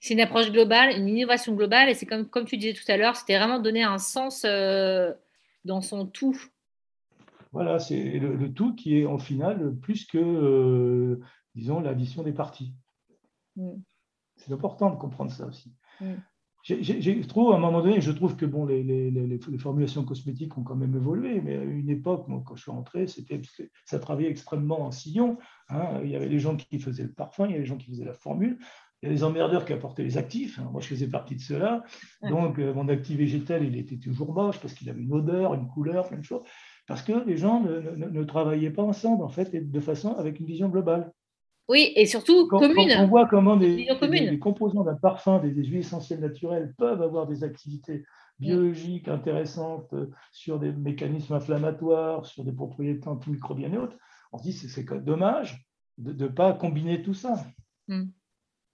C'est 0.00 0.14
une 0.14 0.20
approche 0.20 0.50
globale, 0.50 0.98
une 0.98 1.06
innovation 1.06 1.54
globale, 1.54 1.90
et 1.90 1.94
c'est 1.94 2.06
comme, 2.06 2.28
comme 2.28 2.44
tu 2.44 2.56
disais 2.56 2.72
tout 2.72 2.90
à 2.90 2.96
l'heure, 2.96 3.14
c'était 3.14 3.38
vraiment 3.38 3.60
donner 3.60 3.84
un 3.84 3.98
sens 3.98 4.44
dans 4.44 5.80
son 5.80 6.06
tout 6.06 6.36
Voilà, 7.54 7.78
c'est 7.78 8.18
le, 8.18 8.52
tout 8.52 8.74
qui 8.74 8.98
est 8.98 9.06
en 9.06 9.16
finale 9.16 9.76
plus 9.80 10.06
que, 10.06 10.18
euh, 10.18 11.20
disons, 11.54 11.80
l'addition 11.80 12.24
des 12.24 12.32
parties. 12.32 12.74
Mm. 13.54 13.76
C'est 14.36 14.52
important 14.52 14.90
de 14.90 14.96
comprendre 14.96 15.30
ça 15.30 15.46
aussi. 15.46 15.72
Mm. 16.00 16.14
J'ai 16.64 17.20
trouve, 17.26 17.52
à 17.52 17.56
un 17.56 17.58
moment 17.58 17.82
donné, 17.82 18.00
je 18.00 18.10
trouve 18.10 18.36
que 18.36 18.46
bon, 18.46 18.64
les, 18.64 18.82
les, 18.82 19.10
les, 19.10 19.58
formulations 19.58 20.02
cosmétiques 20.02 20.56
ont 20.56 20.64
quand 20.64 20.74
même 20.74 20.96
évolué, 20.96 21.42
mais 21.42 21.58
à 21.58 21.62
une 21.62 21.90
époque, 21.90 22.26
moi, 22.26 22.42
quand 22.44 22.56
je 22.56 22.62
suis 22.62 22.70
rentré, 22.70 23.06
ça 23.84 23.98
travaillait 23.98 24.30
extrêmement 24.30 24.80
en 24.80 24.90
sillon. 24.90 25.36
Hein. 25.68 26.00
Il 26.02 26.10
y 26.10 26.16
avait 26.16 26.28
les 26.28 26.38
gens 26.38 26.56
qui 26.56 26.80
faisaient 26.80 27.02
le 27.02 27.12
parfum, 27.12 27.44
il 27.44 27.50
y 27.50 27.52
avait 27.52 27.60
les 27.60 27.66
gens 27.66 27.76
qui 27.76 27.90
faisaient 27.90 28.06
la 28.06 28.14
formule, 28.14 28.58
il 29.02 29.08
y 29.08 29.12
a 29.12 29.14
des 29.14 29.24
emmerdeurs 29.24 29.66
qui 29.66 29.74
apportaient 29.74 30.02
les 30.02 30.16
actifs. 30.16 30.58
Hein. 30.58 30.70
Moi, 30.72 30.80
je 30.80 30.86
faisais 30.86 31.08
partie 31.08 31.36
de 31.36 31.40
ceux-là. 31.42 31.84
Donc, 32.22 32.58
euh, 32.58 32.72
mon 32.72 32.88
actif 32.88 33.18
végétal, 33.18 33.62
il 33.62 33.76
était 33.76 33.98
toujours 33.98 34.32
moche 34.32 34.58
parce 34.58 34.72
qu'il 34.72 34.88
avait 34.88 35.02
une 35.02 35.12
odeur, 35.12 35.52
une 35.52 35.68
couleur, 35.68 36.08
plein 36.08 36.16
de 36.16 36.24
choses. 36.24 36.42
Parce 36.86 37.02
que 37.02 37.12
les 37.26 37.36
gens 37.36 37.60
ne, 37.60 37.80
ne, 37.80 38.24
travaillaient 38.24 38.70
pas 38.70 38.82
ensemble, 38.82 39.24
en 39.24 39.28
fait, 39.28 39.54
et 39.54 39.60
de 39.60 39.80
façon 39.80 40.14
avec 40.14 40.38
une 40.40 40.46
vision 40.46 40.68
globale. 40.68 41.12
Oui, 41.68 41.92
et 41.96 42.04
surtout 42.04 42.46
commune. 42.46 42.92
on 42.98 43.06
voit 43.06 43.26
comment 43.26 43.56
des, 43.56 43.88
composants 44.38 44.84
d'un 44.84 44.96
parfum, 44.96 45.38
des, 45.38 45.48
huiles 45.48 45.78
essentielles 45.78 46.20
naturelles 46.20 46.74
peuvent 46.76 47.00
avoir 47.00 47.26
des 47.26 47.42
activités 47.42 48.04
biologiques 48.38 49.08
intéressantes 49.08 49.92
euh, 49.94 50.10
sur 50.30 50.58
des 50.58 50.72
mécanismes 50.72 51.34
inflammatoires, 51.34 52.26
sur 52.26 52.44
des 52.44 52.52
propriétés 52.52 53.08
antimicrobiennes 53.08 53.74
et 53.74 53.78
autres, 53.78 53.96
on 54.32 54.38
se 54.38 54.42
dit 54.42 54.58
que 54.58 54.68
c'est 54.68 54.84
dommage 55.04 55.64
de 55.96 56.12
ne 56.12 56.28
pas 56.28 56.52
combiner 56.52 57.02
tout 57.02 57.14
ça. 57.14 57.46
Hmm. 57.88 58.10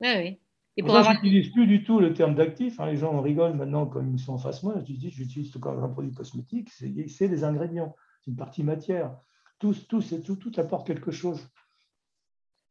oui. 0.01 0.41
Et 0.81 0.83
pour 0.83 1.03
Je 1.03 1.11
n'utilise 1.11 1.51
plus 1.51 1.67
du 1.67 1.85
tout 1.85 2.01
le 2.01 2.15
terme 2.15 2.35
d'actif. 2.35 2.81
Hein. 2.81 2.87
Les 2.87 2.97
gens 2.97 3.21
rigolent 3.21 3.55
maintenant 3.55 3.85
comme 3.85 4.15
ils 4.15 4.19
sont 4.19 4.33
en 4.33 4.39
face 4.39 4.63
moi. 4.63 4.75
Je 4.79 4.93
dis, 4.95 5.11
j'utilise 5.11 5.51
tout 5.51 5.61
un 5.69 5.89
produit 5.89 6.13
cosmétique, 6.13 6.71
c'est 6.71 7.29
des 7.29 7.45
ingrédients, 7.45 7.95
c'est 8.23 8.31
une 8.31 8.37
partie 8.37 8.65
matière. 8.65 9.15
Tout, 9.59 9.75
tout, 9.89 10.01
tout, 10.01 10.37
tout 10.37 10.53
apporte 10.57 10.87
quelque 10.87 11.11
chose. 11.11 11.47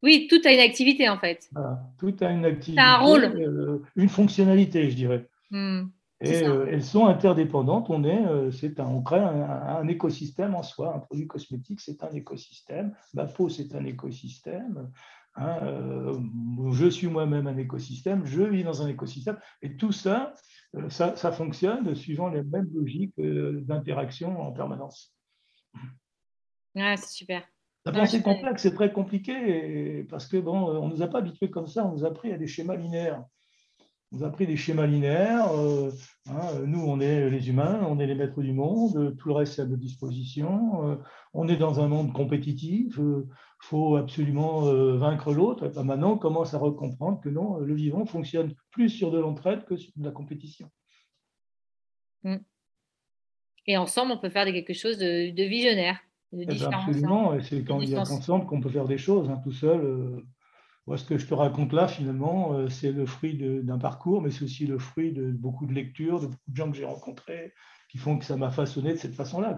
Oui, 0.02 0.28
tout 0.28 0.41
a 0.45 0.52
une 0.52 0.60
activité 0.60 1.08
en 1.08 1.19
fait. 1.19 1.52
tout 2.00 2.15
a 2.22 2.32
une 2.32 2.45
activité. 2.45 2.82
un 2.82 2.98
rôle. 2.98 3.26
Euh, 3.26 3.84
une 3.95 4.10
fonctionnalité, 4.10 4.89
je 4.89 4.95
dirais. 4.95 5.30
Hmm, 5.52 5.84
et 6.22 6.43
euh, 6.43 6.65
elles 6.69 6.84
sont 6.84 7.06
interdépendantes. 7.06 7.89
On, 7.89 8.04
est, 8.04 8.26
euh, 8.26 8.52
c'est 8.52 8.80
un, 8.80 8.88
on 8.88 9.02
crée 9.02 9.19
un, 9.19 9.88
écosystème 9.88 10.56
en 10.56 10.63
soi. 10.63 10.95
Un 10.95 11.00
produit 11.00 11.28
cosmétique, 11.28 11.80
c'est 11.80 12.04
un 12.04 12.12
écosystème. 12.12 12.93
Ma 13.13 13.26
peau, 13.26 13.48
c'est 13.50 13.74
un 13.76 13.86
écosystème. 13.86 14.89
Hein, 15.39 16.12
je 16.71 16.88
suis 16.88 17.08
moi-même 17.08 17.47
un 17.47 17.58
écosystème. 17.58 18.25
Je 18.25 18.43
vis 18.43 18.63
dans 18.63 18.82
un 18.82 18.88
écosystème. 18.88 19.39
Et 19.62 19.78
tout 19.78 19.91
ça, 19.91 20.34
ça, 20.89 21.15
ça 21.15 21.32
fonctionne 21.32 21.95
suivant 21.95 22.30
les 22.30 22.43
mêmes 22.43 22.69
logiques 22.73 23.13
d'interaction 23.17 24.41
en 24.41 24.52
permanence. 24.52 25.15
Ah, 26.75 26.95
c'est 26.97 27.10
super. 27.10 27.43
La 27.86 27.91
pensée 27.93 28.21
complexe, 28.21 28.63
c'est 28.63 28.73
très 28.73 28.91
compliqué 28.91 30.04
parce 30.10 30.28
que 30.28 30.38
bon, 30.38 30.69
on 30.69 30.88
ne 30.89 30.95
nous 30.95 31.02
a 31.02 31.08
pas 31.08 31.19
habitués 31.19 31.49
comme 31.49 31.67
ça, 31.67 31.86
on 31.86 31.93
nous 31.93 32.06
a 32.06 32.13
pris 32.13 32.32
à 32.32 32.38
des 32.38 32.47
schémas 32.47 32.75
linéaires. 32.75 33.23
On 34.12 34.17
nous 34.17 34.23
a 34.23 34.30
pris 34.30 34.47
des 34.47 34.58
schémas 34.58 34.88
linéaires. 34.88 35.52
Euh, 35.54 35.91
hein, 36.30 36.60
nous, 36.65 36.82
on 36.82 36.99
est 36.99 37.30
les 37.30 37.49
humains, 37.49 37.80
on 37.88 37.99
est 37.99 38.08
les 38.08 38.15
maîtres 38.15 38.41
du 38.41 38.54
monde, 38.54 39.15
tout 39.17 39.30
le 39.30 39.36
reste 39.36 39.60
est 39.60 39.62
à 39.62 39.65
notre 39.65 39.82
disposition. 39.82 40.89
Euh, 40.89 40.95
on 41.34 41.47
est 41.47 41.58
dans 41.58 41.80
un 41.80 41.88
monde 41.88 42.12
compétitif, 42.12 42.99
euh, 42.99 43.28
faut 43.60 43.98
absolument 43.98 44.62
vaincre 44.98 45.34
l'autre. 45.34 45.65
Et 45.65 45.84
maintenant, 45.84 46.13
on 46.13 46.17
commence 46.17 46.54
à 46.54 46.58
recomprendre 46.58 47.19
que 47.19 47.30
non, 47.30 47.58
le 47.58 47.76
vivant 47.76 48.06
fonctionne 48.06 48.54
plus 48.72 48.89
sur 48.89 49.12
de 49.12 49.19
l'entraide 49.19 49.65
que 49.65 49.76
sur 49.76 49.91
de 49.95 50.06
la 50.06 50.12
compétition. 50.12 50.69
Mm. 52.24 52.38
Et 53.67 53.78
ensemble, 53.78 54.13
on 54.13 54.17
peut 54.17 54.30
faire 54.30 54.45
quelque 54.45 54.74
chose 54.74 54.98
de 54.98 55.43
visionnaire. 55.43 56.00
Eh 56.32 56.45
ben, 56.45 56.74
absolument, 56.74 57.39
c'est 57.41 57.63
quand 57.63 57.82
il 57.82 57.89
y 57.89 57.95
a 57.95 58.02
ensemble 58.02 58.45
qu'on 58.45 58.62
peut 58.62 58.69
faire 58.69 58.86
des 58.86 58.98
choses. 58.98 59.30
Hein, 59.30 59.41
tout 59.43 59.52
seul, 59.52 59.82
euh, 59.82 60.26
moi, 60.86 60.98
ce 60.98 61.06
que 61.06 61.17
je 61.17 61.26
te 61.26 61.34
raconte 61.34 61.74
là, 61.74 61.88
finalement, 61.88 62.54
euh, 62.54 62.69
c'est 62.69 62.91
le 62.91 63.06
fruit 63.06 63.36
d'un 63.63 63.80
parcours, 63.80 64.22
mais 64.22 64.30
c'est 64.30 64.43
aussi 64.43 64.67
le 64.67 64.78
fruit 64.78 65.12
de 65.12 65.32
beaucoup 65.32 65.65
de 65.65 65.74
lectures, 65.74 66.19
de 66.19 66.28
beaucoup 66.28 66.52
de 66.52 66.56
gens 66.56 66.72
que 66.72 66.78
j'ai 66.78 66.86
rencontrés, 66.86 67.54
qui 67.89 67.98
font 67.98 68.17
que 68.17 68.26
ça 68.26 68.38
m'a 68.38 68.52
façonné 68.52 68.93
de 68.93 68.98
cette 68.98 69.15
façon-là. 69.15 69.58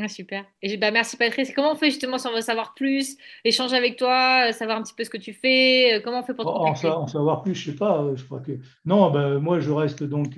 Ah, 0.00 0.08
super. 0.08 0.44
Et 0.60 0.76
bah, 0.76 0.90
merci 0.90 1.16
Patrice. 1.16 1.52
Comment 1.54 1.72
on 1.72 1.76
fait 1.76 1.90
justement 1.90 2.18
si 2.18 2.26
on 2.26 2.34
veut 2.34 2.40
savoir 2.40 2.74
plus, 2.74 3.16
échanger 3.44 3.76
avec 3.76 3.96
toi, 3.96 4.48
euh, 4.48 4.52
savoir 4.52 4.78
un 4.78 4.82
petit 4.82 4.94
peu 4.94 5.04
ce 5.04 5.10
que 5.10 5.18
tu 5.18 5.32
fais 5.32 6.00
Comment 6.02 6.20
on 6.20 6.24
fait 6.24 6.34
pour 6.34 6.44
te 6.44 6.50
oh, 6.50 6.88
en, 6.88 7.02
en, 7.02 7.06
savoir 7.06 7.42
plus, 7.42 7.54
je 7.54 7.70
sais 7.70 7.76
pas. 7.76 8.04
Je 8.14 8.24
crois 8.24 8.40
que 8.40 8.58
non. 8.84 9.10
Ben, 9.10 9.38
moi, 9.38 9.60
je 9.60 9.70
reste 9.70 10.02
donc 10.02 10.36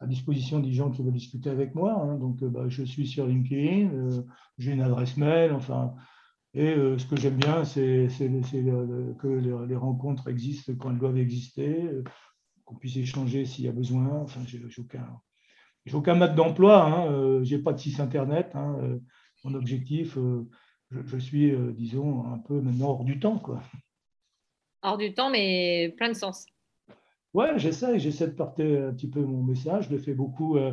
à 0.00 0.06
disposition 0.06 0.60
des 0.60 0.72
gens 0.72 0.90
qui 0.90 1.02
veulent 1.02 1.12
discuter 1.12 1.50
avec 1.50 1.74
moi. 1.74 1.92
Hein. 1.92 2.16
Donc, 2.16 2.42
euh, 2.42 2.48
bah, 2.48 2.64
je 2.68 2.82
suis 2.82 3.06
sur 3.06 3.26
LinkedIn, 3.26 3.90
euh, 3.92 4.22
j'ai 4.58 4.72
une 4.72 4.82
adresse 4.82 5.16
mail, 5.16 5.52
enfin. 5.52 5.94
Et 6.52 6.70
euh, 6.70 6.98
ce 6.98 7.06
que 7.06 7.16
j'aime 7.16 7.36
bien, 7.36 7.64
c'est 7.64 8.08
que 9.18 9.28
les, 9.28 9.76
rencontres 9.76 10.26
existent 10.28 10.72
quand 10.80 10.90
elles 10.90 10.98
doivent 10.98 11.18
exister, 11.18 11.88
qu'on 12.64 12.74
puisse 12.74 12.96
échanger 12.96 13.44
s'il 13.44 13.66
y 13.66 13.68
a 13.68 13.72
besoin. 13.72 14.08
Enfin, 14.22 14.40
j'ai 14.46 14.60
aucun, 14.78 15.06
aucun 15.92 16.14
mode 16.14 16.34
d'emploi, 16.34 16.84
hein, 16.84 17.42
j'ai 17.42 17.58
pas 17.58 17.72
de 17.72 17.78
site 17.78 18.00
internet. 18.00 18.50
Hein, 18.54 18.98
mon 19.44 19.54
objectif, 19.54 20.14
je, 20.90 21.02
je, 21.04 21.18
suis, 21.18 21.52
disons, 21.72 22.26
un 22.26 22.38
peu 22.38 22.60
maintenant 22.60 22.90
hors 22.90 23.04
du 23.04 23.18
temps. 23.18 23.38
Quoi. 23.38 23.62
Hors 24.82 24.98
du 24.98 25.12
temps, 25.12 25.30
mais 25.30 25.94
plein 25.96 26.08
de 26.08 26.14
sens. 26.14 26.46
Ouais, 27.32 27.56
j'essaie, 27.58 28.00
j'essaie 28.00 28.26
de 28.26 28.32
porter 28.32 28.78
un 28.78 28.92
petit 28.92 29.08
peu 29.08 29.20
mon 29.20 29.44
message. 29.44 29.86
Je 29.86 29.92
le 29.92 29.98
fais 29.98 30.14
beaucoup 30.14 30.56
euh, 30.56 30.72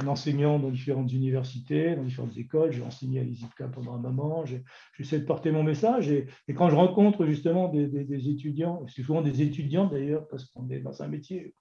en 0.00 0.06
enseignant 0.06 0.60
dans 0.60 0.70
différentes 0.70 1.12
universités, 1.12 1.96
dans 1.96 2.04
différentes 2.04 2.36
écoles. 2.36 2.70
J'ai 2.70 2.82
enseigné 2.82 3.18
à 3.18 3.24
l'ISIPCA 3.24 3.66
pendant 3.66 3.94
un 3.94 3.98
moment. 3.98 4.44
J'essaie 4.92 5.18
de 5.18 5.24
porter 5.24 5.50
mon 5.50 5.64
message. 5.64 6.08
Et, 6.08 6.28
quand 6.54 6.70
je 6.70 6.76
rencontre 6.76 7.26
justement 7.26 7.68
des, 7.68 7.88
des 7.88 8.28
étudiants, 8.28 8.86
c'est 8.86 9.02
souvent 9.02 9.20
des 9.20 9.42
étudiants 9.42 9.86
d'ailleurs, 9.86 10.28
parce 10.28 10.44
qu'on 10.44 10.70
est 10.70 10.78
dans 10.78 11.02
un 11.02 11.08
métier 11.08 11.56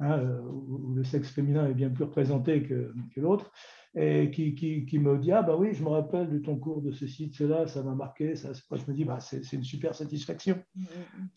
Hein, 0.00 0.22
où 0.44 0.94
le 0.94 1.02
sexe 1.02 1.28
féminin 1.30 1.66
est 1.66 1.74
bien 1.74 1.90
plus 1.90 2.04
représenté 2.04 2.62
que, 2.62 2.94
que 3.12 3.20
l'autre, 3.20 3.50
et 3.96 4.30
qui, 4.30 4.54
qui, 4.54 4.86
qui, 4.86 4.98
me 5.00 5.18
dit 5.18 5.32
Ah, 5.32 5.42
bah 5.42 5.56
oui, 5.56 5.74
je 5.74 5.82
me 5.82 5.88
rappelle 5.88 6.30
de 6.30 6.38
ton 6.38 6.56
cours 6.56 6.82
de 6.82 6.92
ceci, 6.92 7.30
de 7.30 7.34
cela, 7.34 7.66
ça 7.66 7.82
m'a 7.82 7.96
marqué. 7.96 8.36
Ça, 8.36 8.52
je 8.52 8.84
me 8.86 8.94
dis 8.94 9.04
bah, 9.04 9.18
C'est 9.18 9.52
une 9.52 9.64
super 9.64 9.96
satisfaction. 9.96 10.62
Mmh. 10.76 10.84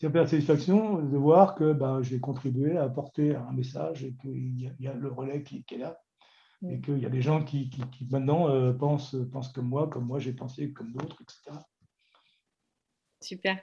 Super 0.00 0.28
satisfaction 0.28 1.02
de 1.02 1.16
voir 1.16 1.56
que 1.56 1.72
bah, 1.72 1.98
j'ai 2.02 2.20
contribué 2.20 2.76
à 2.76 2.84
apporter 2.84 3.34
un 3.34 3.50
message 3.50 4.04
et 4.04 4.14
qu'il 4.14 4.72
y, 4.78 4.86
a 4.86 4.94
le 4.94 5.08
relais 5.10 5.42
qui, 5.42 5.64
est 5.68 5.78
là. 5.78 5.98
Et 6.68 6.80
qu'il 6.80 6.98
y 6.98 7.06
a 7.06 7.10
des 7.10 7.22
gens 7.22 7.42
qui, 7.42 7.68
qui 7.68 8.06
maintenant 8.12 8.48
euh, 8.48 8.72
pensent, 8.72 9.16
pensent 9.32 9.52
comme 9.52 9.68
moi, 9.68 9.88
comme 9.88 10.06
moi 10.06 10.20
j'ai 10.20 10.32
pensé, 10.32 10.72
comme 10.72 10.92
d'autres, 10.92 11.20
etc. 11.20 11.58
Super. 13.20 13.58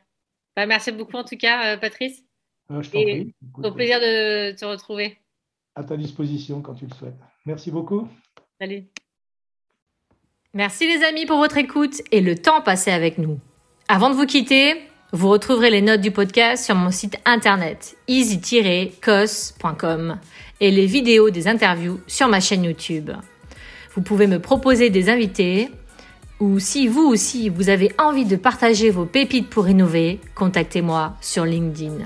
Bah, 0.57 0.65
merci 0.65 0.91
beaucoup 0.91 1.15
en 1.15 1.23
tout 1.23 1.37
cas, 1.37 1.75
euh, 1.75 1.77
Patrice. 1.77 2.28
Euh, 2.71 2.81
je 2.81 2.89
t'en 2.89 3.01
prie. 3.01 3.33
Au 3.63 3.71
plaisir 3.71 3.99
de 3.99 4.51
te 4.51 4.65
retrouver. 4.65 5.17
À 5.75 5.83
ta 5.83 5.97
disposition 5.97 6.61
quand 6.61 6.75
tu 6.75 6.85
le 6.85 6.93
souhaites. 6.93 7.19
Merci 7.45 7.71
beaucoup. 7.71 8.07
Salut. 8.59 8.85
Merci 10.53 10.87
les 10.87 11.03
amis 11.03 11.25
pour 11.25 11.37
votre 11.37 11.57
écoute 11.57 12.01
et 12.11 12.21
le 12.21 12.35
temps 12.35 12.61
passé 12.61 12.91
avec 12.91 13.17
nous. 13.17 13.39
Avant 13.87 14.09
de 14.09 14.15
vous 14.15 14.25
quitter, 14.25 14.81
vous 15.11 15.29
retrouverez 15.29 15.69
les 15.69 15.81
notes 15.81 16.01
du 16.01 16.11
podcast 16.11 16.65
sur 16.65 16.75
mon 16.75 16.91
site 16.91 17.17
internet 17.25 17.97
easy-cos.com 18.07 18.99
et 20.59 20.71
les 20.71 20.85
vidéos 20.85 21.29
des 21.29 21.47
interviews 21.47 21.99
sur 22.07 22.27
ma 22.27 22.39
chaîne 22.39 22.63
YouTube. 22.63 23.11
Vous 23.95 24.01
pouvez 24.01 24.27
me 24.27 24.39
proposer 24.39 24.89
des 24.89 25.09
invités 25.09 25.69
ou 26.39 26.59
si 26.59 26.87
vous 26.87 27.03
aussi 27.03 27.49
vous 27.49 27.69
avez 27.69 27.91
envie 27.97 28.25
de 28.25 28.35
partager 28.35 28.89
vos 28.89 29.05
pépites 29.05 29.49
pour 29.49 29.67
innover, 29.67 30.19
contactez-moi 30.35 31.15
sur 31.21 31.45
LinkedIn. 31.45 32.05